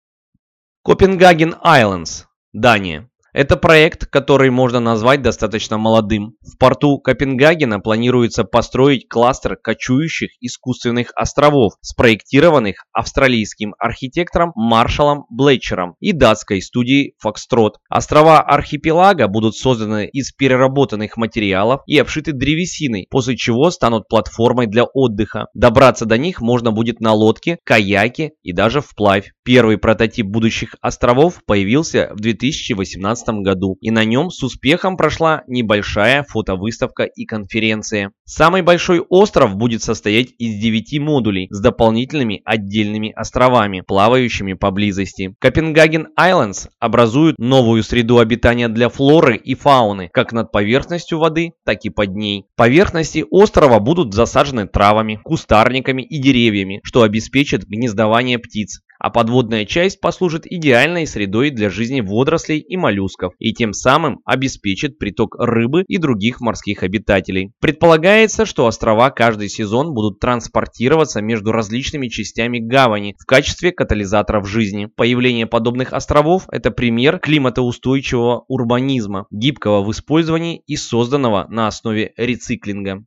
Копенгаген 0.82 1.56
Айлендс, 1.62 2.24
Дания. 2.52 3.10
Это 3.36 3.58
проект, 3.58 4.06
который 4.06 4.48
можно 4.48 4.80
назвать 4.80 5.20
достаточно 5.20 5.76
молодым. 5.76 6.36
В 6.40 6.56
порту 6.56 6.98
Копенгагена 6.98 7.80
планируется 7.80 8.44
построить 8.44 9.10
кластер 9.10 9.56
кочующих 9.56 10.30
искусственных 10.40 11.12
островов, 11.14 11.74
спроектированных 11.82 12.86
австралийским 12.94 13.74
архитектором 13.78 14.52
Маршалом 14.54 15.26
Блетчером 15.28 15.96
и 16.00 16.12
датской 16.12 16.62
студией 16.62 17.12
Foxtrot. 17.22 17.72
Острова 17.90 18.40
архипелага 18.40 19.28
будут 19.28 19.54
созданы 19.54 20.08
из 20.10 20.32
переработанных 20.32 21.18
материалов 21.18 21.82
и 21.84 21.98
обшиты 21.98 22.32
древесиной, 22.32 23.06
после 23.10 23.36
чего 23.36 23.70
станут 23.70 24.08
платформой 24.08 24.66
для 24.66 24.84
отдыха. 24.84 25.48
Добраться 25.52 26.06
до 26.06 26.16
них 26.16 26.40
можно 26.40 26.72
будет 26.72 27.00
на 27.00 27.12
лодке, 27.12 27.58
каяке 27.64 28.30
и 28.42 28.54
даже 28.54 28.80
вплавь. 28.80 29.32
Первый 29.44 29.76
прототип 29.76 30.24
будущих 30.24 30.74
островов 30.80 31.42
появился 31.44 32.08
в 32.14 32.20
2018 32.20 33.25
2015 33.26 33.44
году, 33.44 33.76
и 33.80 33.90
на 33.90 34.04
нем 34.04 34.30
с 34.30 34.42
успехом 34.42 34.96
прошла 34.96 35.42
небольшая 35.46 36.24
фотовыставка 36.24 37.04
и 37.04 37.24
конференция. 37.24 38.12
Самый 38.24 38.62
большой 38.62 39.00
остров 39.00 39.56
будет 39.56 39.82
состоять 39.82 40.28
из 40.38 40.60
9 40.60 40.98
модулей 41.00 41.48
с 41.50 41.60
дополнительными 41.60 42.42
отдельными 42.44 43.12
островами, 43.12 43.82
плавающими 43.86 44.54
поблизости. 44.54 45.34
Копенгаген 45.38 46.08
Айлендс 46.16 46.68
образуют 46.78 47.38
новую 47.38 47.82
среду 47.82 48.18
обитания 48.18 48.68
для 48.68 48.88
флоры 48.88 49.36
и 49.36 49.54
фауны, 49.54 50.08
как 50.12 50.32
над 50.32 50.52
поверхностью 50.52 51.18
воды, 51.18 51.52
так 51.64 51.84
и 51.84 51.90
под 51.90 52.14
ней. 52.14 52.46
Поверхности 52.56 53.24
острова 53.30 53.78
будут 53.78 54.14
засажены 54.14 54.66
травами, 54.66 55.20
кустарниками 55.22 56.02
и 56.02 56.18
деревьями, 56.18 56.80
что 56.82 57.02
обеспечит 57.02 57.64
гнездование 57.66 58.38
птиц 58.38 58.80
а 58.98 59.10
подводная 59.10 59.64
часть 59.64 60.00
послужит 60.00 60.46
идеальной 60.46 61.06
средой 61.06 61.50
для 61.50 61.70
жизни 61.70 62.00
водорослей 62.00 62.58
и 62.58 62.76
моллюсков 62.76 63.34
и 63.38 63.52
тем 63.52 63.72
самым 63.72 64.20
обеспечит 64.24 64.98
приток 64.98 65.36
рыбы 65.38 65.84
и 65.86 65.98
других 65.98 66.40
морских 66.40 66.82
обитателей. 66.82 67.52
Предполагается, 67.60 68.46
что 68.46 68.66
острова 68.66 69.10
каждый 69.10 69.48
сезон 69.48 69.94
будут 69.94 70.20
транспортироваться 70.20 71.20
между 71.20 71.52
различными 71.52 72.08
частями 72.08 72.58
гавани 72.58 73.14
в 73.18 73.26
качестве 73.26 73.72
катализаторов 73.72 74.48
жизни. 74.48 74.88
Появление 74.96 75.46
подобных 75.46 75.92
островов– 75.92 76.46
это 76.50 76.70
пример 76.70 77.18
климатоустойчивого 77.18 78.44
урбанизма, 78.48 79.26
гибкого 79.30 79.82
в 79.82 79.90
использовании 79.90 80.62
и 80.66 80.76
созданного 80.76 81.46
на 81.48 81.66
основе 81.66 82.12
рециклинга. 82.16 83.04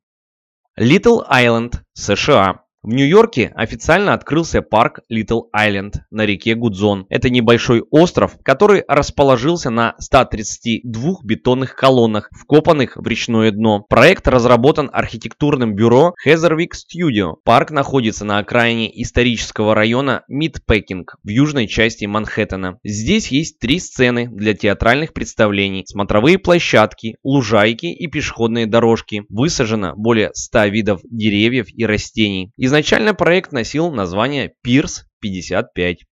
Little 0.80 1.24
Island, 1.30 1.80
США 1.94 2.62
в 2.82 2.94
Нью-Йорке 2.94 3.52
официально 3.56 4.14
открылся 4.14 4.62
парк 4.62 5.02
Little 5.10 5.42
Island 5.52 5.96
на 6.12 6.26
реке 6.26 6.56
Гудзон. 6.56 7.08
Это 7.10 7.30
небольшой 7.30 7.84
остров, 7.92 8.38
который 8.42 8.86
расположился 8.88 9.70
на 9.70 9.96
132 10.00 11.18
бетонных 11.24 11.76
колоннах, 11.76 12.30
вкопанных 12.32 12.96
в 12.96 13.06
речное 13.06 13.52
дно. 13.52 13.82
Проект 13.82 14.30
разработан 14.30 14.90
архитектурным 14.94 15.76
бюро 15.76 16.14
Heatherwick 16.26 16.70
Studio. 16.72 17.34
Парк 17.44 17.72
находится 17.72 18.24
на 18.24 18.38
окраине 18.38 18.90
исторического 19.04 19.76
района 19.76 20.24
Meatpacking 20.30 21.18
в 21.22 21.28
южной 21.28 21.68
части 21.68 22.06
Манхэттена. 22.06 22.80
Здесь 22.86 23.28
есть 23.28 23.60
три 23.60 23.80
сцены 23.80 24.30
для 24.30 24.54
театральных 24.54 25.12
представлений, 25.12 25.84
смотровые 25.86 26.38
площадки, 26.38 27.18
лужайки 27.24 27.88
и 27.88 28.08
пешеходные 28.08 28.68
дорожки. 28.68 29.26
Высажено 29.28 29.96
более 29.98 30.32
100 30.34 30.66
видов 30.68 31.02
деревьев 31.04 31.68
и 31.74 31.86
растений. 31.86 32.54
Изначально 32.70 33.16
проект 33.16 33.52
носил 33.52 33.90
название 33.90 34.54
Пирс 34.62 35.06
55. 35.22 36.06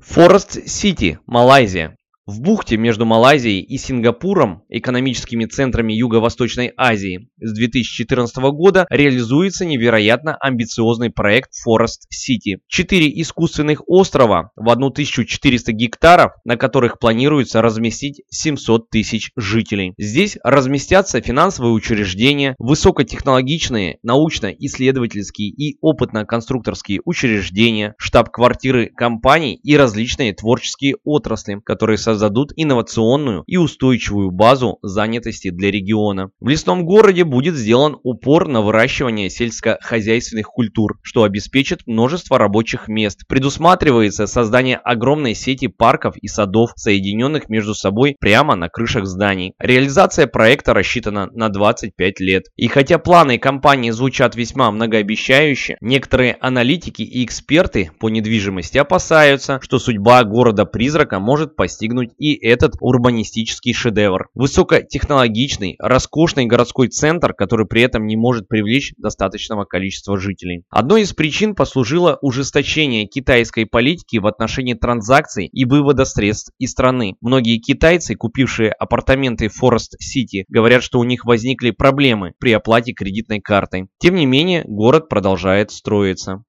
Форест 0.00 0.68
Сити, 0.68 1.20
Малайзия. 1.26 1.96
В 2.26 2.40
бухте 2.40 2.76
между 2.76 3.06
Малайзией 3.06 3.60
и 3.60 3.78
Сингапуром, 3.78 4.64
экономическими 4.68 5.44
центрами 5.44 5.92
Юго-Восточной 5.92 6.72
Азии, 6.76 7.30
с 7.40 7.52
2014 7.52 8.36
года 8.50 8.84
реализуется 8.90 9.64
невероятно 9.64 10.36
амбициозный 10.40 11.10
проект 11.10 11.50
Forest 11.64 12.08
City. 12.12 12.58
Четыре 12.66 13.08
искусственных 13.20 13.82
острова 13.86 14.50
в 14.56 14.68
1400 14.68 15.70
гектаров, 15.70 16.32
на 16.44 16.56
которых 16.56 16.98
планируется 16.98 17.62
разместить 17.62 18.22
700 18.28 18.90
тысяч 18.90 19.30
жителей. 19.36 19.94
Здесь 19.96 20.36
разместятся 20.42 21.20
финансовые 21.20 21.74
учреждения, 21.74 22.56
высокотехнологичные 22.58 24.00
научно-исследовательские 24.02 25.50
и 25.50 25.78
опытно-конструкторские 25.80 27.02
учреждения, 27.04 27.94
штаб-квартиры 27.98 28.90
компаний 28.96 29.54
и 29.62 29.76
различные 29.76 30.34
творческие 30.34 30.96
отрасли, 31.04 31.60
которые 31.64 31.98
создают 31.98 32.15
создадут 32.16 32.52
инновационную 32.56 33.44
и 33.46 33.58
устойчивую 33.58 34.30
базу 34.30 34.78
занятости 34.82 35.50
для 35.50 35.70
региона. 35.70 36.30
В 36.40 36.48
лесном 36.48 36.86
городе 36.86 37.24
будет 37.24 37.54
сделан 37.54 37.98
упор 38.02 38.48
на 38.48 38.62
выращивание 38.62 39.28
сельскохозяйственных 39.28 40.46
культур, 40.46 40.98
что 41.02 41.24
обеспечит 41.24 41.86
множество 41.86 42.38
рабочих 42.38 42.88
мест. 42.88 43.20
Предусматривается 43.28 44.26
создание 44.26 44.76
огромной 44.76 45.34
сети 45.34 45.68
парков 45.68 46.16
и 46.16 46.26
садов, 46.26 46.70
соединенных 46.76 47.50
между 47.50 47.74
собой 47.74 48.16
прямо 48.18 48.56
на 48.56 48.70
крышах 48.70 49.04
зданий. 49.04 49.52
Реализация 49.58 50.26
проекта 50.26 50.72
рассчитана 50.72 51.28
на 51.32 51.50
25 51.50 52.20
лет. 52.20 52.44
И 52.56 52.68
хотя 52.68 52.98
планы 52.98 53.38
компании 53.38 53.90
звучат 53.90 54.36
весьма 54.36 54.70
многообещающе, 54.70 55.76
некоторые 55.82 56.38
аналитики 56.40 57.02
и 57.02 57.22
эксперты 57.26 57.90
по 58.00 58.08
недвижимости 58.08 58.78
опасаются, 58.78 59.58
что 59.60 59.78
судьба 59.78 60.24
города-призрака 60.24 61.20
может 61.20 61.56
постигнуть 61.56 62.05
подчеркнуть 62.06 62.14
и 62.18 62.34
этот 62.34 62.74
урбанистический 62.80 63.72
шедевр. 63.72 64.28
Высокотехнологичный, 64.34 65.76
роскошный 65.78 66.46
городской 66.46 66.88
центр, 66.88 67.32
который 67.32 67.66
при 67.66 67.82
этом 67.82 68.06
не 68.06 68.16
может 68.16 68.48
привлечь 68.48 68.92
достаточного 68.96 69.64
количества 69.64 70.18
жителей. 70.18 70.64
Одной 70.70 71.02
из 71.02 71.12
причин 71.12 71.54
послужило 71.54 72.18
ужесточение 72.22 73.06
китайской 73.06 73.66
политики 73.66 74.18
в 74.18 74.26
отношении 74.26 74.74
транзакций 74.74 75.46
и 75.46 75.64
вывода 75.64 76.04
средств 76.04 76.52
из 76.58 76.70
страны. 76.70 77.16
Многие 77.20 77.58
китайцы, 77.58 78.14
купившие 78.14 78.70
апартаменты 78.70 79.46
City, 79.46 80.44
говорят, 80.48 80.82
что 80.82 80.98
у 80.98 81.04
них 81.04 81.24
возникли 81.24 81.70
проблемы 81.70 82.32
при 82.38 82.52
оплате 82.52 82.92
кредитной 82.92 83.40
картой. 83.40 83.88
Тем 83.98 84.14
не 84.14 84.26
менее, 84.26 84.64
город 84.66 85.08
продолжает 85.08 85.70
строиться. 85.70 86.44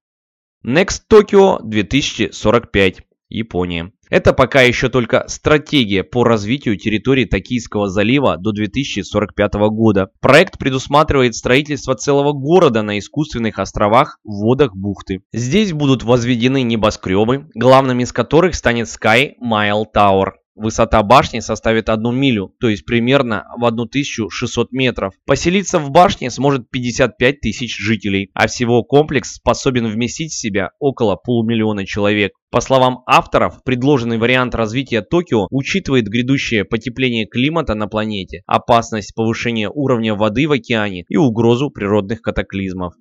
Next 0.64 1.02
Tokyo 1.10 1.58
2045 1.62 3.02
Япония. 3.28 3.92
Это 4.10 4.32
пока 4.32 4.62
еще 4.62 4.88
только 4.88 5.24
стратегия 5.28 6.02
по 6.02 6.24
развитию 6.24 6.76
территории 6.76 7.24
Токийского 7.24 7.88
залива 7.88 8.36
до 8.38 8.52
2045 8.52 9.54
года. 9.70 10.08
Проект 10.20 10.58
предусматривает 10.58 11.34
строительство 11.34 11.94
целого 11.94 12.32
города 12.32 12.82
на 12.82 12.98
искусственных 12.98 13.58
островах 13.58 14.18
в 14.24 14.42
водах 14.42 14.74
бухты. 14.74 15.20
Здесь 15.32 15.72
будут 15.72 16.02
возведены 16.02 16.62
небоскребы, 16.62 17.48
главным 17.54 18.00
из 18.00 18.12
которых 18.12 18.54
станет 18.54 18.86
Sky 18.86 19.32
Mile 19.42 19.84
Tower. 19.94 20.32
Высота 20.58 21.04
башни 21.04 21.38
составит 21.38 21.88
одну 21.88 22.10
милю, 22.10 22.52
то 22.58 22.68
есть 22.68 22.84
примерно 22.84 23.44
в 23.56 23.64
1600 23.64 24.72
метров. 24.72 25.14
Поселиться 25.24 25.78
в 25.78 25.90
башне 25.90 26.30
сможет 26.30 26.68
55 26.68 27.40
тысяч 27.40 27.78
жителей, 27.78 28.30
а 28.34 28.48
всего 28.48 28.82
комплекс 28.82 29.34
способен 29.34 29.86
вместить 29.86 30.32
в 30.32 30.38
себя 30.38 30.70
около 30.80 31.14
полумиллиона 31.14 31.86
человек. 31.86 32.32
По 32.50 32.60
словам 32.60 33.04
авторов, 33.06 33.62
предложенный 33.62 34.18
вариант 34.18 34.56
развития 34.56 35.00
Токио 35.00 35.46
учитывает 35.50 36.08
грядущее 36.08 36.64
потепление 36.64 37.26
климата 37.26 37.76
на 37.76 37.86
планете, 37.86 38.42
опасность 38.46 39.14
повышения 39.14 39.70
уровня 39.70 40.16
воды 40.16 40.48
в 40.48 40.52
океане 40.52 41.04
и 41.08 41.16
угрозу 41.16 41.70
природных 41.70 42.20
катаклизмов. 42.20 42.94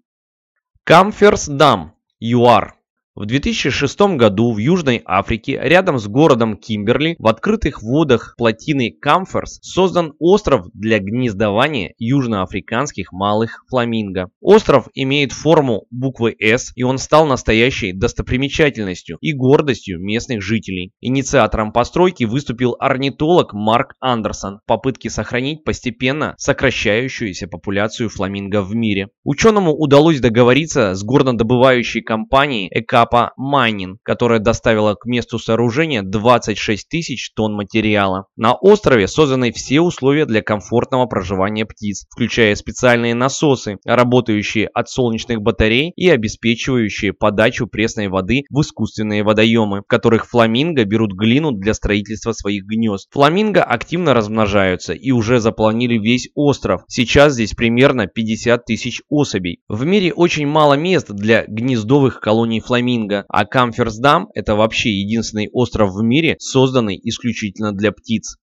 Камферс 0.84 1.48
Дам, 1.48 1.96
ЮАР 2.20 2.77
в 3.18 3.26
2006 3.26 4.00
году 4.16 4.54
в 4.54 4.60
Южной 4.60 5.02
Африке, 5.04 5.60
рядом 5.60 5.98
с 5.98 6.08
городом 6.08 6.56
Кимберли, 6.56 7.16
в 7.18 7.26
открытых 7.26 7.82
водах 7.82 8.36
плотины 8.38 8.92
Камферс 8.92 9.58
создан 9.64 10.14
остров 10.20 10.68
для 10.76 11.00
гнездования 11.00 11.96
южноафриканских 11.98 13.12
малых 13.12 13.66
фламинго. 13.70 14.30
Остров 14.40 14.88
имеет 14.94 15.32
форму 15.32 15.86
буквы 15.90 16.36
«С», 16.38 16.72
и 16.76 16.84
он 16.84 17.00
стал 17.00 17.26
настоящей 17.26 17.92
достопримечательностью 17.92 19.18
и 19.20 19.34
гордостью 19.34 20.00
местных 20.00 20.44
жителей. 20.44 20.92
Инициатором 21.02 21.72
постройки 21.72 22.26
выступил 22.26 22.76
орнитолог 22.80 23.52
Марк 23.54 23.96
Андерсон 24.00 24.60
в 24.60 24.68
попытке 24.68 25.10
сохранить 25.10 25.64
постепенно 25.64 26.36
сокращающуюся 26.38 27.48
популяцию 27.48 28.10
фламинго 28.10 28.62
в 28.62 28.76
мире. 28.76 29.08
Ученому 29.24 29.74
удалось 29.74 30.20
договориться 30.20 30.94
с 30.94 31.04
горнодобывающей 31.04 32.04
компанией 32.04 32.70
«Экап 32.72 33.07
Капа 33.08 33.32
Майнин, 33.38 34.00
которая 34.04 34.40
доставила 34.40 34.96
к 34.96 35.06
месту 35.06 35.40
сооружения 35.40 36.02
26 36.02 36.90
тысяч 36.90 37.32
тонн 37.34 37.54
материала. 37.54 38.26
На 38.36 38.54
острове 38.54 39.08
созданы 39.08 39.54
все 39.54 39.80
условия 39.80 40.26
для 40.26 40.42
комфортного 40.42 41.06
проживания 41.06 41.66
птиц, 41.66 42.06
включая 42.12 42.54
специальные 42.56 43.16
насосы, 43.16 43.78
работающие 43.86 44.68
от 44.68 44.90
солнечных 44.90 45.42
батарей 45.42 45.94
и 45.96 46.10
обеспечивающие 46.10 47.14
подачу 47.14 47.66
пресной 47.68 48.10
воды 48.10 48.42
в 48.50 48.60
искусственные 48.60 49.24
водоемы, 49.24 49.84
в 49.84 49.88
которых 49.88 50.28
фламинго 50.28 50.84
берут 50.84 51.14
глину 51.14 51.54
для 51.54 51.74
строительства 51.74 52.34
своих 52.34 52.66
гнезд. 52.66 53.08
Фламинго 53.14 53.64
активно 53.64 54.14
размножаются 54.14 54.92
и 54.92 55.12
уже 55.12 55.40
заполонили 55.40 55.98
весь 55.98 56.28
остров. 56.36 56.82
Сейчас 56.90 57.36
здесь 57.36 57.54
примерно 57.54 58.08
50 58.08 58.66
тысяч 58.66 59.02
особей. 59.08 59.62
В 59.70 59.86
мире 59.86 60.12
очень 60.12 60.46
мало 60.46 60.74
мест 60.74 61.10
для 61.10 61.46
гнездовых 61.48 62.20
колоний 62.20 62.60
фламинго 62.60 62.97
фламинго, 62.98 63.26
а 63.30 63.46
Камферсдам– 63.46 64.30
это 64.34 64.56
вообще 64.56 64.90
единственный 64.90 65.50
остров 65.52 65.92
в 65.94 66.04
мире, 66.04 66.36
созданный 66.40 67.00
исключительно 67.04 67.72
для 67.74 67.92
птиц. 67.92 68.38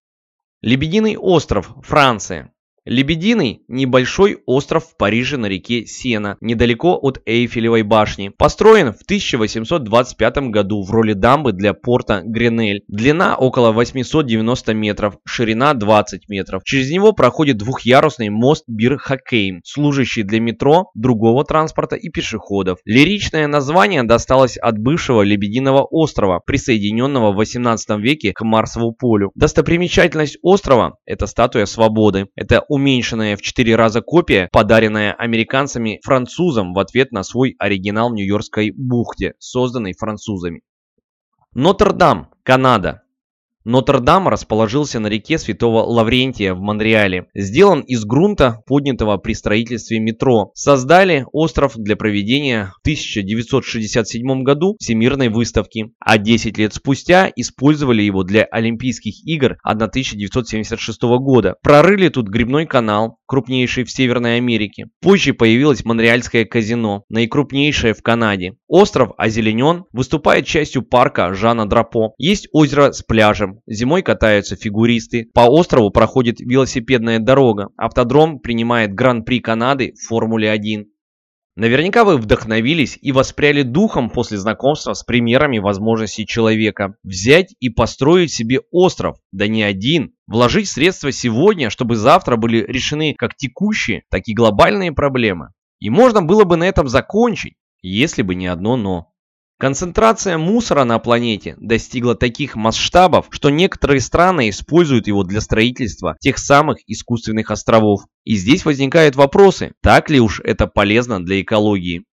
Лебединый 0.63 1.17
остров, 1.17 1.75
Франция. 1.83 2.54
Лебединый– 2.87 3.63
небольшой 3.69 4.43
остров 4.45 4.85
в 4.85 4.97
Париже 4.99 5.39
на 5.39 5.47
реке 5.47 5.87
Сена, 5.87 6.37
недалеко 6.43 6.99
от 7.01 7.19
Эйфелевой 7.25 7.83
башни. 7.83 8.29
Построен 8.29 8.93
в 8.93 9.01
1825 9.05 10.51
году 10.51 10.83
в 10.83 10.91
роли 10.91 11.15
дамбы 11.15 11.53
для 11.53 11.73
порта 11.73 12.21
Гренель. 12.23 12.83
Длина 12.89 13.37
около 13.37 13.73
890 13.73 14.75
метров, 14.75 15.17
ширина 15.25 15.73
20 15.73 16.29
метров. 16.29 16.63
Через 16.65 16.91
него 16.91 17.13
проходит 17.13 17.57
двухъярусный 17.57 18.29
мост 18.29 18.65
Бир-Хакейм, 18.69 19.61
служащий 19.65 20.23
для 20.23 20.41
метро, 20.41 20.91
другого 20.95 21.43
транспорта 21.47 21.97
и 21.97 22.11
пешеходов. 22.11 22.81
Лиричное 22.85 23.47
название 23.47 24.03
досталось 24.03 24.59
от 24.59 24.79
бывшего 24.79 25.23
Лебединого 25.23 25.85
острова, 25.85 26.41
присоединенного 26.45 27.33
в 27.33 27.37
18 27.37 27.99
веке 27.99 28.35
к 28.35 28.45
Марсову 28.45 28.93
полю. 28.93 29.33
Достопримечательность 29.35 30.37
острова– 30.43 30.99
это 31.07 31.27
статуя 31.27 31.65
свободы. 31.65 32.27
Это 32.37 32.61
уменьшенная 32.75 33.37
в 33.37 33.41
4 33.41 33.77
раза 33.77 34.01
копия, 34.01 34.49
подаренная 34.51 35.13
американцами 35.13 36.01
французам 36.03 36.75
в 36.75 36.81
ответ 36.81 37.13
на 37.13 37.23
свой 37.23 37.55
оригинал 37.61 38.11
в 38.11 38.15
Нью-Йоркской 38.15 38.73
бухте, 38.73 39.35
созданный 39.39 39.95
французами. 39.95 40.63
Нотр-Дам, 41.55 42.31
Канада. 42.43 43.04
Нотр-Дам 43.65 44.29
расположился 44.29 45.01
на 45.01 45.07
реке 45.07 45.39
Святого 45.39 45.83
Лаврентия 45.83 46.53
в 46.53 46.61
Монреале. 46.61 47.29
Сделан 47.35 47.81
из 47.81 48.05
грунта, 48.05 48.63
поднятого 48.67 49.17
при 49.17 49.33
строительстве 49.33 50.01
метро. 50.01 50.51
Создали 50.55 51.25
остров 51.33 51.73
для 51.77 51.97
проведения 51.97 52.73
в 52.77 52.81
1967 52.83 54.43
году 54.43 54.77
Всемирной 54.79 55.31
выставки, 55.31 55.93
а 55.99 56.19
10 56.19 56.59
лет 56.59 56.75
спустя 56.75 57.33
использовали 57.35 58.03
его 58.03 58.23
для 58.23 58.45
Олимпийских 58.45 59.27
игр 59.27 59.57
1976 59.63 61.03
года. 61.03 61.57
Прорыли 61.63 62.11
тут 62.11 62.29
грибной 62.29 62.67
канал, 62.67 63.19
крупнейший 63.27 63.85
в 63.85 63.91
Северной 63.91 64.37
Америке. 64.37 64.89
Позже 65.01 65.33
появилось 65.33 65.85
Монреальское 65.85 66.45
казино, 66.45 67.05
наикрупнейшее 67.09 67.95
в 67.95 68.03
Канаде. 68.03 68.57
Остров 68.69 69.13
озеленен, 69.17 69.85
выступает 69.93 70.47
частью 70.47 70.83
парка 70.83 71.33
Жана 71.33 71.67
Драпо. 71.67 72.13
Есть 72.19 72.49
озеро 72.53 72.93
с 72.93 73.03
пляжем, 73.03 73.54
Зимой 73.67 74.03
катаются 74.03 74.57
фигуристы. 74.57 75.29
По 75.35 75.43
острову 75.43 75.91
проходит 75.91 76.41
велосипедная 76.41 77.19
дорога. 77.19 77.69
Автодром 77.77 78.39
принимает 78.39 78.95
Гран-при 78.95 79.41
Канады 79.41 79.93
в 79.93 80.07
Формуле 80.07 80.51
1. 80.51 80.87
Наверняка 81.57 82.05
вы 82.05 82.17
вдохновились 82.17 82.99
и 83.01 83.13
воспряли 83.13 83.63
духом 83.63 84.11
после 84.11 84.39
знакомства 84.39 84.93
с 84.93 85.05
примерами 85.05 85.59
возможностей 85.59 86.27
человека. 86.27 86.97
Взять 87.05 87.55
и 87.61 87.69
построить 87.69 88.33
себе 88.33 88.61
остров, 88.73 89.19
да 89.31 89.47
не 89.47 89.63
один. 89.63 90.15
Вложить 90.27 90.69
средства 90.69 91.13
сегодня, 91.13 91.71
чтобы 91.71 91.95
завтра 91.95 92.37
были 92.37 92.65
решены 92.67 93.15
как 93.17 93.37
текущие, 93.37 94.03
так 94.11 94.23
и 94.27 94.35
глобальные 94.35 94.91
проблемы. 94.93 95.51
И 95.79 95.91
можно 95.91 96.23
было 96.23 96.43
бы 96.43 96.57
на 96.57 96.65
этом 96.65 96.89
закончить, 96.89 97.55
если 97.83 98.23
бы 98.23 98.35
не 98.35 98.49
одно 98.49 98.77
«но». 98.77 99.14
Концентрация 99.59 100.37
мусора 100.37 100.83
на 100.85 100.99
планете 100.99 101.55
достигла 101.59 102.17
таких 102.17 102.57
масштабов, 102.57 103.27
что 103.31 103.51
некоторые 103.51 104.01
страны 104.01 104.51
используют 104.51 105.07
его 105.07 105.23
для 105.23 105.41
строительства 105.41 106.17
тех 106.19 106.39
самых 106.39 106.79
искусственных 106.89 107.53
островов. 107.53 108.03
И 108.25 108.35
здесь 108.35 108.65
возникают 108.65 109.15
вопросы, 109.15 109.73
так 109.81 110.11
ли 110.11 110.19
уж 110.19 110.41
это 110.41 110.67
полезно 110.67 111.25
для 111.25 111.41
экологии. 111.41 112.05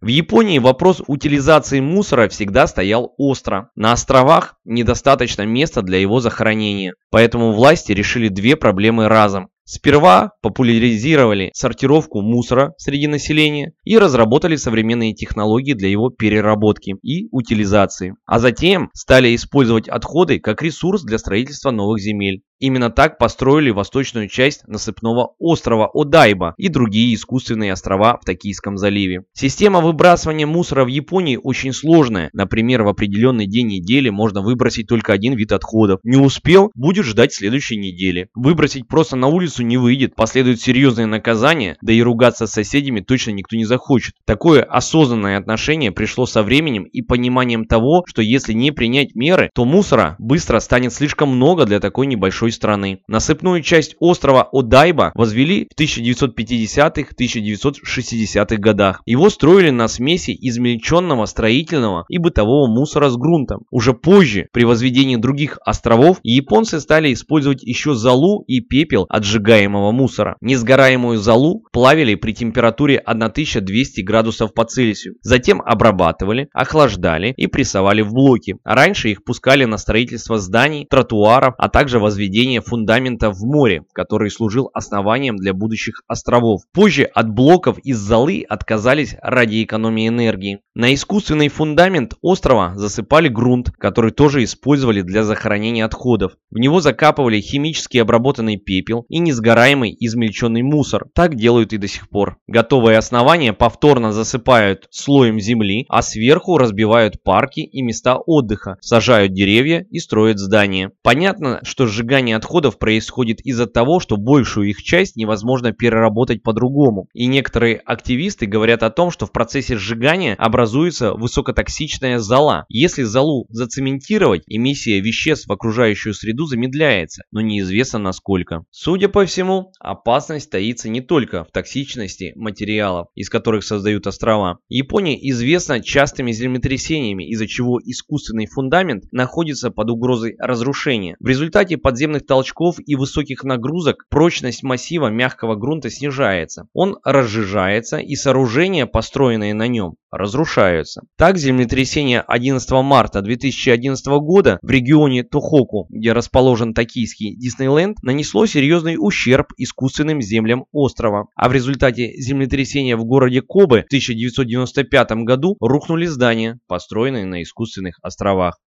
В 0.00 0.06
Японии 0.06 0.58
вопрос 0.58 1.02
утилизации 1.06 1.80
мусора 1.80 2.28
всегда 2.28 2.66
стоял 2.66 3.14
остро. 3.16 3.70
На 3.74 3.92
островах 3.92 4.56
недостаточно 4.64 5.42
места 5.42 5.82
для 5.82 5.98
его 5.98 6.20
захоронения, 6.20 6.94
поэтому 7.10 7.52
власти 7.52 7.92
решили 7.92 8.28
две 8.28 8.54
проблемы 8.54 9.08
разом. 9.08 9.48
Сперва 9.70 10.30
популяризировали 10.40 11.50
сортировку 11.52 12.22
мусора 12.22 12.72
среди 12.78 13.06
населения 13.06 13.74
и 13.84 13.98
разработали 13.98 14.56
современные 14.56 15.12
технологии 15.12 15.74
для 15.74 15.90
его 15.90 16.08
переработки 16.08 16.94
и 17.02 17.28
утилизации. 17.32 18.14
А 18.24 18.38
затем 18.38 18.88
стали 18.94 19.36
использовать 19.36 19.86
отходы 19.86 20.40
как 20.40 20.62
ресурс 20.62 21.02
для 21.02 21.18
строительства 21.18 21.70
новых 21.70 22.00
земель. 22.00 22.40
Именно 22.60 22.90
так 22.90 23.18
построили 23.18 23.70
восточную 23.70 24.28
часть 24.28 24.66
насыпного 24.66 25.34
острова 25.38 25.88
Одайба 25.94 26.54
и 26.56 26.68
другие 26.68 27.14
искусственные 27.14 27.72
острова 27.72 28.18
в 28.20 28.24
Токийском 28.24 28.76
заливе. 28.76 29.22
Система 29.32 29.80
выбрасывания 29.80 30.46
мусора 30.46 30.84
в 30.84 30.88
Японии 30.88 31.38
очень 31.40 31.72
сложная. 31.72 32.30
Например, 32.32 32.82
в 32.82 32.88
определенный 32.88 33.46
день 33.46 33.68
недели 33.68 34.10
можно 34.10 34.42
выбросить 34.42 34.88
только 34.88 35.12
один 35.12 35.34
вид 35.34 35.52
отходов. 35.52 36.00
Не 36.02 36.16
успел, 36.16 36.72
будет 36.74 37.04
ждать 37.04 37.32
следующей 37.32 37.76
недели. 37.76 38.28
Выбросить 38.34 38.88
просто 38.88 39.14
на 39.14 39.28
улицу 39.28 39.62
не 39.62 39.76
выйдет, 39.76 40.16
последует 40.16 40.60
серьезное 40.60 41.06
наказание, 41.06 41.76
да 41.80 41.92
и 41.92 42.02
ругаться 42.02 42.48
с 42.48 42.52
соседями 42.52 43.00
точно 43.00 43.30
никто 43.30 43.56
не 43.56 43.66
захочет. 43.66 44.14
Такое 44.24 44.62
осознанное 44.62 45.38
отношение 45.38 45.92
пришло 45.92 46.26
со 46.26 46.42
временем 46.42 46.82
и 46.84 47.02
пониманием 47.02 47.66
того, 47.66 48.02
что 48.06 48.20
если 48.20 48.52
не 48.52 48.72
принять 48.72 49.14
меры, 49.14 49.50
то 49.54 49.64
мусора 49.64 50.16
быстро 50.18 50.58
станет 50.58 50.92
слишком 50.92 51.28
много 51.28 51.64
для 51.64 51.78
такой 51.78 52.08
небольшой 52.08 52.47
большой 52.48 52.52
страны. 52.52 53.00
Насыпную 53.08 53.62
часть 53.62 53.96
острова 54.00 54.46
Одайба 54.52 55.12
возвели 55.14 55.68
в 55.70 55.74
1950-1960-х 55.80 58.56
годах. 58.56 59.00
Его 59.06 59.30
строили 59.30 59.70
на 59.70 59.86
смеси 59.88 60.36
измельченного 60.40 61.24
строительного 61.26 62.04
и 62.08 62.18
бытового 62.18 62.68
мусора 62.68 63.10
с 63.10 63.16
грунтом. 63.16 63.62
Уже 63.70 63.92
позже, 63.92 64.48
при 64.52 64.64
возведении 64.64 65.16
других 65.16 65.58
островов, 65.64 66.18
японцы 66.22 66.80
стали 66.80 67.12
использовать 67.12 67.62
еще 67.62 67.94
золу 67.94 68.44
и 68.46 68.60
пепел 68.60 69.06
от 69.08 69.24
сжигаемого 69.24 69.92
мусора. 69.92 70.36
Несгораемую 70.40 71.18
золу 71.18 71.64
плавили 71.72 72.14
при 72.14 72.32
температуре 72.32 72.98
1200 72.98 74.00
градусов 74.02 74.54
по 74.54 74.64
Цельсию. 74.64 75.14
Затем 75.22 75.60
обрабатывали, 75.64 76.48
охлаждали 76.52 77.32
и 77.36 77.46
прессовали 77.46 78.02
в 78.02 78.12
блоки. 78.12 78.56
Раньше 78.64 79.10
их 79.10 79.24
пускали 79.24 79.64
на 79.64 79.78
строительство 79.78 80.38
зданий, 80.38 80.86
тротуаров, 80.88 81.54
а 81.58 81.68
также 81.68 81.98
возведение 81.98 82.37
фундамента 82.64 83.30
в 83.30 83.42
море, 83.42 83.82
который 83.92 84.30
служил 84.30 84.70
основанием 84.72 85.36
для 85.36 85.52
будущих 85.52 86.02
островов. 86.06 86.62
Позже 86.72 87.02
от 87.02 87.30
блоков 87.30 87.78
из 87.78 87.98
золы 87.98 88.44
отказались 88.48 89.16
ради 89.22 89.64
экономии 89.64 90.08
энергии. 90.08 90.60
На 90.74 90.94
искусственный 90.94 91.48
фундамент 91.48 92.14
острова 92.22 92.74
засыпали 92.76 93.28
грунт, 93.28 93.72
который 93.78 94.12
тоже 94.12 94.44
использовали 94.44 95.02
для 95.02 95.24
захоронения 95.24 95.84
отходов. 95.84 96.32
В 96.50 96.58
него 96.58 96.80
закапывали 96.80 97.40
химически 97.40 97.98
обработанный 97.98 98.56
пепел 98.56 99.04
и 99.08 99.18
несгораемый 99.18 99.96
измельченный 99.98 100.62
мусор. 100.62 101.06
Так 101.14 101.34
делают 101.34 101.72
и 101.72 101.78
до 101.78 101.88
сих 101.88 102.08
пор. 102.08 102.38
Готовые 102.46 102.98
основания 102.98 103.52
повторно 103.52 104.12
засыпают 104.12 104.86
слоем 104.90 105.40
земли, 105.40 105.84
а 105.88 106.02
сверху 106.02 106.56
разбивают 106.56 107.22
парки 107.22 107.60
и 107.60 107.82
места 107.82 108.16
отдыха, 108.16 108.76
сажают 108.80 109.32
деревья 109.32 109.84
и 109.90 109.98
строят 109.98 110.38
здания. 110.38 110.92
Понятно, 111.02 111.58
что 111.64 111.86
сжигание 111.86 112.27
отходов 112.34 112.78
происходит 112.78 113.40
из-за 113.40 113.66
того, 113.66 114.00
что 114.00 114.16
большую 114.16 114.70
их 114.70 114.82
часть 114.82 115.16
невозможно 115.16 115.72
переработать 115.72 116.42
по-другому. 116.42 117.08
И 117.12 117.26
некоторые 117.26 117.76
активисты 117.76 118.46
говорят 118.46 118.82
о 118.82 118.90
том, 118.90 119.10
что 119.10 119.26
в 119.26 119.32
процессе 119.32 119.76
сжигания 119.76 120.34
образуется 120.34 121.12
высокотоксичная 121.12 122.18
зола. 122.18 122.64
Если 122.68 123.02
золу 123.02 123.46
зацементировать, 123.50 124.42
эмиссия 124.46 125.00
веществ 125.00 125.48
в 125.48 125.52
окружающую 125.52 126.14
среду 126.14 126.46
замедляется, 126.46 127.22
но 127.30 127.40
неизвестно 127.40 127.98
насколько. 127.98 128.64
Судя 128.70 129.08
по 129.08 129.24
всему, 129.26 129.72
опасность 129.80 130.50
таится 130.50 130.88
не 130.88 131.00
только 131.00 131.44
в 131.44 131.50
токсичности 131.50 132.32
материалов, 132.36 133.08
из 133.14 133.30
которых 133.30 133.64
создают 133.64 134.06
острова. 134.06 134.58
Япония 134.68 135.16
известна 135.30 135.80
частыми 135.80 136.32
землетрясениями, 136.32 137.28
из-за 137.30 137.46
чего 137.46 137.78
искусственный 137.82 138.46
фундамент 138.46 139.04
находится 139.12 139.70
под 139.70 139.90
угрозой 139.90 140.36
разрушения. 140.38 141.16
В 141.20 141.26
результате 141.26 141.76
подземных 141.76 142.17
толчков 142.26 142.76
и 142.84 142.96
высоких 142.96 143.44
нагрузок 143.44 144.06
прочность 144.08 144.62
массива 144.62 145.08
мягкого 145.08 145.54
грунта 145.54 145.90
снижается. 145.90 146.68
Он 146.72 146.98
разжижается 147.04 147.98
и 147.98 148.14
сооружения, 148.14 148.86
построенные 148.86 149.54
на 149.54 149.68
нем, 149.68 149.94
разрушаются. 150.10 151.02
Так, 151.16 151.38
землетрясение 151.38 152.20
11 152.20 152.70
марта 152.82 153.20
2011 153.22 154.06
года 154.06 154.58
в 154.62 154.70
регионе 154.70 155.22
Тохоку, 155.22 155.86
где 155.90 156.12
расположен 156.12 156.74
токийский 156.74 157.36
Диснейленд, 157.36 158.02
нанесло 158.02 158.46
серьезный 158.46 158.96
ущерб 158.98 159.52
искусственным 159.56 160.20
землям 160.22 160.64
острова. 160.72 161.28
А 161.36 161.48
в 161.48 161.52
результате 161.52 162.12
землетрясения 162.20 162.96
в 162.96 163.04
городе 163.04 163.42
Кобе 163.42 163.82
в 163.82 163.86
1995 163.86 165.10
году 165.24 165.56
рухнули 165.60 166.06
здания, 166.06 166.58
построенные 166.66 167.26
на 167.26 167.42
искусственных 167.42 167.98
островах. 168.02 168.58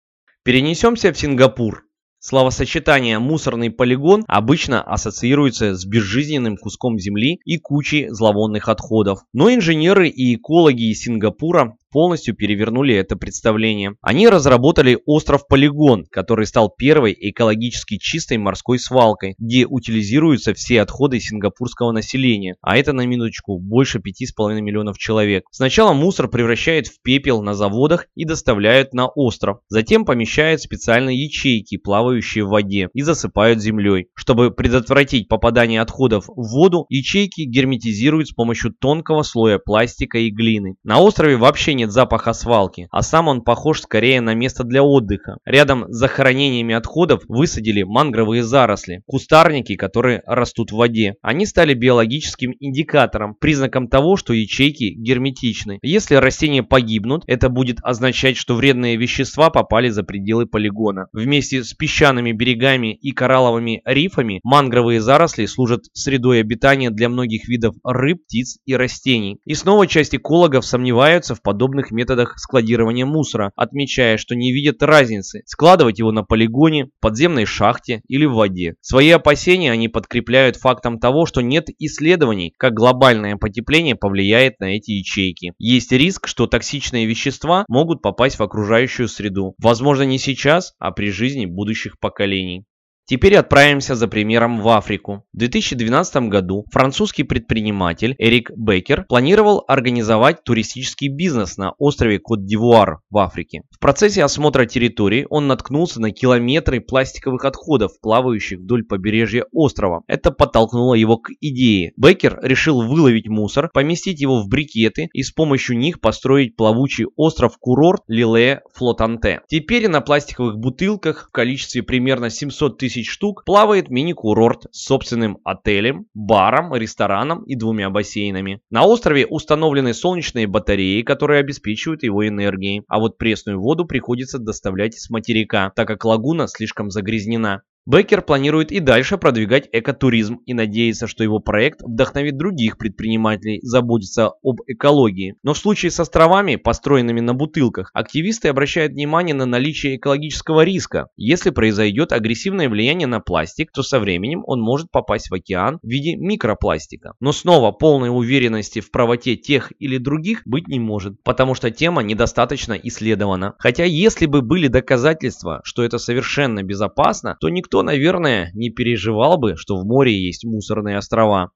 Перенесемся 0.43 1.13
в 1.13 1.17
Сингапур. 1.19 1.83
Словосочетание 2.23 3.17
«мусорный 3.17 3.71
полигон» 3.71 4.25
обычно 4.27 4.83
ассоциируется 4.83 5.73
с 5.73 5.85
безжизненным 5.85 6.55
куском 6.55 6.99
земли 6.99 7.39
и 7.45 7.57
кучей 7.57 8.09
зловонных 8.09 8.69
отходов. 8.69 9.23
Но 9.33 9.51
инженеры 9.51 10.07
и 10.07 10.35
экологи 10.35 10.91
из 10.91 11.01
Сингапура 11.01 11.77
полностью 11.91 12.35
перевернули 12.35 12.95
это 12.95 13.15
представление. 13.15 13.95
Они 14.01 14.27
разработали 14.27 14.97
остров-полигон, 15.05 16.05
который 16.09 16.45
стал 16.45 16.69
первой 16.69 17.15
экологически 17.19 17.97
чистой 17.97 18.37
морской 18.37 18.79
свалкой, 18.79 19.35
где 19.37 19.65
утилизируются 19.65 20.53
все 20.53 20.81
отходы 20.81 21.19
сингапурского 21.19 21.91
населения, 21.91 22.55
а 22.61 22.77
это 22.77 22.93
на 22.93 23.05
минуточку 23.05 23.59
больше 23.59 23.99
5,5 23.99 24.61
миллионов 24.61 24.97
человек. 24.97 25.43
Сначала 25.51 25.93
мусор 25.93 26.27
превращают 26.27 26.87
в 26.87 27.01
пепел 27.01 27.41
на 27.41 27.53
заводах 27.53 28.07
и 28.15 28.25
доставляют 28.25 28.93
на 28.93 29.07
остров, 29.07 29.59
затем 29.67 30.05
помещают 30.05 30.61
специальные 30.61 31.23
ячейки, 31.23 31.77
плавающие 31.77 32.45
в 32.45 32.49
воде, 32.49 32.89
и 32.93 33.01
засыпают 33.01 33.61
землей. 33.61 34.07
Чтобы 34.15 34.51
предотвратить 34.51 35.27
попадание 35.27 35.81
отходов 35.81 36.25
в 36.27 36.51
воду, 36.51 36.85
ячейки 36.89 37.41
герметизируют 37.41 38.29
с 38.29 38.33
помощью 38.33 38.73
тонкого 38.73 39.23
слоя 39.23 39.59
пластика 39.59 40.17
и 40.17 40.29
глины. 40.29 40.75
На 40.83 40.99
острове 40.99 41.37
вообще 41.37 41.73
нет 41.81 41.91
запаха 41.91 42.33
свалки, 42.33 42.87
а 42.91 43.01
сам 43.01 43.27
он 43.27 43.41
похож 43.41 43.81
скорее 43.81 44.21
на 44.21 44.35
место 44.35 44.63
для 44.63 44.83
отдыха. 44.83 45.37
Рядом 45.45 45.91
с 45.91 45.97
захоронениями 45.97 46.75
отходов 46.75 47.23
высадили 47.27 47.81
мангровые 47.81 48.43
заросли, 48.43 49.01
кустарники, 49.07 49.75
которые 49.75 50.21
растут 50.27 50.71
в 50.71 50.75
воде. 50.75 51.15
Они 51.23 51.47
стали 51.47 51.73
биологическим 51.73 52.53
индикатором, 52.59 53.35
признаком 53.39 53.87
того, 53.87 54.15
что 54.15 54.33
ячейки 54.33 54.93
герметичны. 54.93 55.79
Если 55.81 56.15
растения 56.15 56.61
погибнут, 56.61 57.23
это 57.25 57.49
будет 57.49 57.79
означать, 57.81 58.37
что 58.37 58.55
вредные 58.55 58.95
вещества 58.95 59.49
попали 59.49 59.89
за 59.89 60.03
пределы 60.03 60.45
полигона. 60.45 61.07
Вместе 61.13 61.63
с 61.63 61.73
песчаными 61.73 62.31
берегами 62.31 62.93
и 62.93 63.11
коралловыми 63.11 63.81
рифами 63.85 64.39
мангровые 64.43 65.01
заросли 65.01 65.47
служат 65.47 65.85
средой 65.93 66.41
обитания 66.41 66.91
для 66.91 67.09
многих 67.09 67.47
видов 67.47 67.75
рыб, 67.83 68.23
птиц 68.25 68.59
и 68.65 68.75
растений. 68.75 69.39
И 69.45 69.55
снова 69.55 69.87
часть 69.87 70.13
экологов 70.13 70.63
сомневаются 70.63 71.33
в 71.33 71.41
подобных 71.41 71.70
подобных 71.71 71.91
методах 71.91 72.37
складирования 72.37 73.05
мусора, 73.05 73.51
отмечая, 73.55 74.17
что 74.17 74.35
не 74.35 74.51
видят 74.51 74.83
разницы, 74.83 75.41
складывать 75.45 75.99
его 75.99 76.11
на 76.11 76.23
полигоне, 76.23 76.89
подземной 76.99 77.45
шахте 77.45 78.01
или 78.09 78.25
в 78.25 78.33
воде. 78.33 78.75
Свои 78.81 79.09
опасения 79.09 79.71
они 79.71 79.87
подкрепляют 79.87 80.57
фактом 80.57 80.99
того, 80.99 81.25
что 81.25 81.39
нет 81.41 81.69
исследований, 81.79 82.53
как 82.57 82.73
глобальное 82.73 83.37
потепление 83.37 83.95
повлияет 83.95 84.59
на 84.59 84.75
эти 84.75 84.91
ячейки. 84.91 85.53
Есть 85.59 85.93
риск, 85.93 86.27
что 86.27 86.45
токсичные 86.45 87.05
вещества 87.05 87.63
могут 87.69 88.01
попасть 88.01 88.37
в 88.37 88.43
окружающую 88.43 89.07
среду. 89.07 89.55
Возможно 89.57 90.03
не 90.03 90.19
сейчас, 90.19 90.73
а 90.77 90.91
при 90.91 91.09
жизни 91.09 91.45
будущих 91.45 91.99
поколений. 91.99 92.65
Теперь 93.05 93.35
отправимся 93.35 93.95
за 93.95 94.07
примером 94.07 94.61
в 94.61 94.69
Африку. 94.69 95.25
В 95.33 95.37
2012 95.37 96.29
году 96.29 96.65
французский 96.71 97.23
предприниматель 97.23 98.15
Эрик 98.17 98.51
Беккер 98.55 99.05
планировал 99.09 99.65
организовать 99.67 100.43
туристический 100.43 101.09
бизнес 101.09 101.57
на 101.57 101.73
острове 101.77 102.19
Кот-д'Ивуар 102.19 102.99
в 103.09 103.17
Африке. 103.17 103.63
В 103.69 103.79
процессе 103.79 104.23
осмотра 104.23 104.65
территории 104.65 105.25
он 105.29 105.47
наткнулся 105.47 105.99
на 105.99 106.11
километры 106.11 106.79
пластиковых 106.79 107.43
отходов, 107.43 107.99
плавающих 108.01 108.59
вдоль 108.59 108.85
побережья 108.85 109.45
острова. 109.51 110.03
Это 110.07 110.31
подтолкнуло 110.31 110.93
его 110.93 111.17
к 111.17 111.31
идее. 111.41 111.91
Беккер 111.97 112.39
решил 112.41 112.81
выловить 112.81 113.27
мусор, 113.27 113.69
поместить 113.73 114.21
его 114.21 114.41
в 114.41 114.47
брикеты 114.47 115.09
и 115.11 115.23
с 115.23 115.31
помощью 115.31 115.77
них 115.77 115.99
построить 115.99 116.55
плавучий 116.55 117.07
остров-курорт 117.17 118.03
Лиле 118.07 118.61
Флотанте. 118.73 119.41
Теперь 119.47 119.89
на 119.89 119.99
пластиковых 119.99 120.57
бутылках 120.57 121.27
в 121.27 121.31
количестве 121.31 121.83
примерно 121.83 122.29
700 122.29 122.77
тысяч 122.77 122.90
тысяч 122.91 123.09
штук 123.09 123.43
плавает 123.45 123.89
мини-курорт 123.89 124.65
с 124.71 124.83
собственным 124.83 125.37
отелем, 125.45 126.07
баром, 126.13 126.75
рестораном 126.75 127.43
и 127.43 127.55
двумя 127.55 127.89
бассейнами. 127.89 128.61
На 128.69 128.83
острове 128.83 129.25
установлены 129.25 129.93
солнечные 129.93 130.45
батареи, 130.45 131.01
которые 131.01 131.39
обеспечивают 131.39 132.03
его 132.03 132.27
энергией, 132.27 132.83
а 132.89 132.99
вот 132.99 133.17
пресную 133.17 133.61
воду 133.61 133.85
приходится 133.85 134.39
доставлять 134.39 134.99
с 134.99 135.09
материка, 135.09 135.71
так 135.73 135.87
как 135.87 136.03
лагуна 136.03 136.47
слишком 136.47 136.91
загрязнена. 136.91 137.61
Беккер 137.87 138.21
планирует 138.21 138.71
и 138.71 138.79
дальше 138.79 139.17
продвигать 139.17 139.67
экотуризм 139.71 140.35
и 140.45 140.53
надеется, 140.53 141.07
что 141.07 141.23
его 141.23 141.39
проект 141.39 141.81
вдохновит 141.81 142.37
других 142.37 142.77
предпринимателей 142.77 143.59
заботиться 143.63 144.33
об 144.43 144.61
экологии. 144.67 145.33
Но 145.41 145.55
в 145.55 145.57
случае 145.57 145.89
с 145.89 145.99
островами, 145.99 146.57
построенными 146.57 147.21
на 147.21 147.33
бутылках, 147.33 147.89
активисты 147.95 148.49
обращают 148.49 148.91
внимание 148.91 149.33
на 149.33 149.47
наличие 149.47 149.95
экологического 149.95 150.63
риска. 150.63 151.07
Если 151.17 151.49
произойдет 151.49 152.11
агрессивное 152.11 152.69
влияние 152.69 153.07
на 153.07 153.19
пластик, 153.19 153.71
то 153.71 153.81
со 153.81 153.99
временем 153.99 154.43
он 154.45 154.61
может 154.61 154.91
попасть 154.91 155.31
в 155.31 155.33
океан 155.33 155.79
в 155.81 155.87
виде 155.87 156.15
микропластика. 156.15 157.13
Но 157.19 157.31
снова 157.31 157.71
полной 157.71 158.09
уверенности 158.09 158.79
в 158.79 158.91
правоте 158.91 159.35
тех 159.37 159.73
или 159.79 159.97
других 159.97 160.43
быть 160.45 160.67
не 160.67 160.79
может, 160.79 161.23
потому 161.23 161.55
что 161.55 161.71
тема 161.71 162.03
недостаточно 162.03 162.73
исследована. 162.73 163.55
Хотя 163.57 163.85
если 163.85 164.27
бы 164.27 164.43
были 164.43 164.67
доказательства, 164.67 165.61
что 165.63 165.81
это 165.83 165.97
совершенно 165.97 166.61
безопасно, 166.61 167.37
то 167.41 167.49
никто 167.49 167.70
никто, 167.71 167.83
наверное, 167.83 168.51
не 168.53 168.69
переживал 168.69 169.37
бы, 169.37 169.55
что 169.55 169.77
в 169.77 169.85
море 169.85 170.13
есть 170.13 170.43
мусорные 170.43 170.97
острова. 170.97 171.51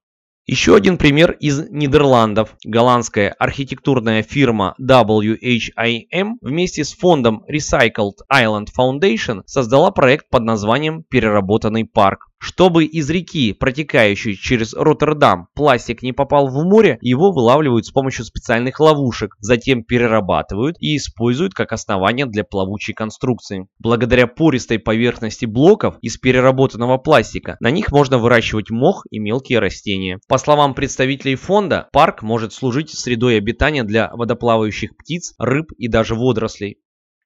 Еще 0.46 0.74
один 0.74 0.96
пример 0.96 1.32
из 1.32 1.68
Нидерландов. 1.68 2.56
Голландская 2.64 3.34
архитектурная 3.38 4.22
фирма 4.22 4.74
WHIM 4.80 6.36
вместе 6.40 6.84
с 6.84 6.94
фондом 6.94 7.44
Recycled 7.50 8.14
Island 8.32 8.68
Foundation 8.78 9.42
создала 9.44 9.90
проект 9.90 10.30
под 10.30 10.44
названием 10.44 11.02
«Переработанный 11.02 11.84
парк». 11.84 12.28
Чтобы 12.38 12.84
из 12.84 13.08
реки, 13.10 13.52
протекающей 13.52 14.36
через 14.36 14.74
Роттердам, 14.74 15.48
пластик 15.54 16.02
не 16.02 16.12
попал 16.12 16.48
в 16.48 16.64
море, 16.64 16.98
его 17.00 17.32
вылавливают 17.32 17.86
с 17.86 17.90
помощью 17.90 18.24
специальных 18.24 18.78
ловушек, 18.80 19.36
затем 19.40 19.82
перерабатывают 19.82 20.76
и 20.80 20.96
используют 20.96 21.54
как 21.54 21.72
основание 21.72 22.26
для 22.26 22.44
плавучей 22.44 22.94
конструкции. 22.94 23.68
Благодаря 23.78 24.26
пористой 24.26 24.78
поверхности 24.78 25.46
блоков 25.46 25.96
из 26.02 26.18
переработанного 26.18 26.98
пластика, 26.98 27.56
на 27.60 27.70
них 27.70 27.90
можно 27.90 28.18
выращивать 28.18 28.70
мох 28.70 29.04
и 29.10 29.18
мелкие 29.18 29.58
растения. 29.58 30.20
По 30.28 30.38
словам 30.38 30.74
представителей 30.74 31.36
фонда, 31.36 31.88
парк 31.92 32.22
может 32.22 32.52
служить 32.52 32.90
средой 32.90 33.38
обитания 33.38 33.82
для 33.82 34.10
водоплавающих 34.12 34.96
птиц, 34.96 35.34
рыб 35.38 35.72
и 35.78 35.88
даже 35.88 36.14
водорослей. 36.14 36.78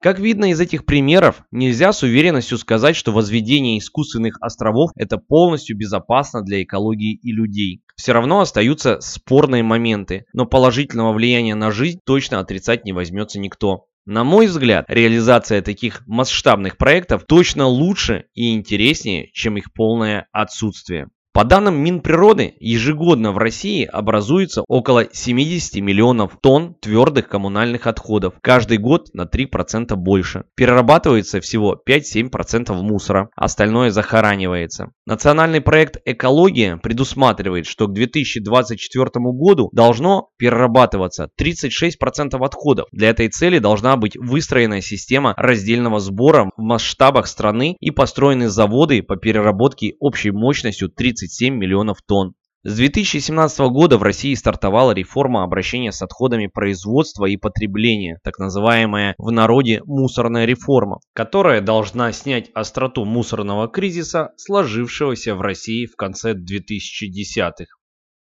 Как 0.02 0.18
видно 0.18 0.50
из 0.50 0.58
этих 0.58 0.86
примеров, 0.86 1.42
нельзя 1.50 1.92
с 1.92 2.02
уверенностью 2.02 2.56
сказать, 2.56 2.96
что 2.96 3.12
возведение 3.12 3.78
искусственных 3.78 4.38
островов 4.40 4.92
это 4.96 5.18
полностью 5.18 5.76
безопасно 5.76 6.42
для 6.42 6.62
экологии 6.62 7.16
и 7.16 7.32
людей. 7.32 7.82
Все 7.96 8.12
равно 8.12 8.40
остаются 8.40 8.98
спорные 9.02 9.62
моменты, 9.62 10.24
но 10.32 10.46
положительного 10.46 11.12
влияния 11.12 11.54
на 11.54 11.70
жизнь 11.70 12.00
точно 12.06 12.38
отрицать 12.38 12.86
не 12.86 12.94
возьмется 12.94 13.38
никто. 13.38 13.88
На 14.06 14.24
мой 14.24 14.46
взгляд, 14.46 14.86
реализация 14.88 15.60
таких 15.60 16.02
масштабных 16.06 16.78
проектов 16.78 17.24
точно 17.28 17.66
лучше 17.66 18.24
и 18.32 18.54
интереснее, 18.54 19.28
чем 19.34 19.58
их 19.58 19.70
полное 19.74 20.28
отсутствие. 20.32 21.08
По 21.32 21.44
данным 21.44 21.76
Минприроды, 21.76 22.54
ежегодно 22.58 23.30
в 23.30 23.38
России 23.38 23.84
образуется 23.84 24.64
около 24.66 25.06
70 25.12 25.76
миллионов 25.76 26.36
тонн 26.42 26.74
твердых 26.80 27.28
коммунальных 27.28 27.86
отходов, 27.86 28.34
каждый 28.42 28.78
год 28.78 29.14
на 29.14 29.26
3% 29.26 29.94
больше. 29.94 30.42
Перерабатывается 30.56 31.40
всего 31.40 31.80
5-7% 31.88 32.72
мусора, 32.82 33.30
остальное 33.36 33.92
захоранивается. 33.92 34.90
Национальный 35.06 35.60
проект 35.60 35.98
«Экология» 36.04 36.78
предусматривает, 36.78 37.66
что 37.66 37.86
к 37.86 37.92
2024 37.92 39.10
году 39.26 39.70
должно 39.72 40.30
перерабатываться 40.36 41.30
36% 41.40 42.44
отходов. 42.44 42.86
Для 42.90 43.10
этой 43.10 43.28
цели 43.28 43.60
должна 43.60 43.96
быть 43.96 44.16
выстроена 44.16 44.80
система 44.80 45.34
раздельного 45.36 46.00
сбора 46.00 46.50
в 46.56 46.60
масштабах 46.60 47.28
страны 47.28 47.76
и 47.78 47.92
построены 47.92 48.48
заводы 48.48 49.04
по 49.04 49.14
переработке 49.14 49.94
общей 50.00 50.32
мощностью 50.32 50.88
30 50.88 51.19
37 51.20 51.54
миллионов 51.54 51.98
тонн. 52.02 52.34
С 52.62 52.76
2017 52.76 53.60
года 53.70 53.96
в 53.96 54.02
России 54.02 54.34
стартовала 54.34 54.92
реформа 54.92 55.44
обращения 55.44 55.92
с 55.92 56.02
отходами 56.02 56.46
производства 56.46 57.24
и 57.24 57.38
потребления, 57.38 58.18
так 58.22 58.38
называемая 58.38 59.14
в 59.16 59.30
народе 59.30 59.82
мусорная 59.84 60.44
реформа, 60.44 61.00
которая 61.14 61.62
должна 61.62 62.12
снять 62.12 62.50
остроту 62.54 63.04
мусорного 63.04 63.68
кризиса, 63.68 64.32
сложившегося 64.36 65.34
в 65.34 65.40
России 65.40 65.86
в 65.86 65.96
конце 65.96 66.34
2010-х. 66.34 67.66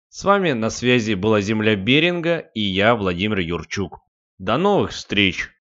С 0.09 0.25
вами 0.25 0.53
на 0.53 0.71
связи 0.71 1.15
была 1.15 1.41
Земля 1.41 1.77
Беринга 1.77 2.39
и 2.55 2.61
я, 2.61 2.95
Владимир 2.95 3.39
Юрчук. 3.41 4.01
До 4.39 4.59
новых 4.59 4.91
встреч! 4.93 5.51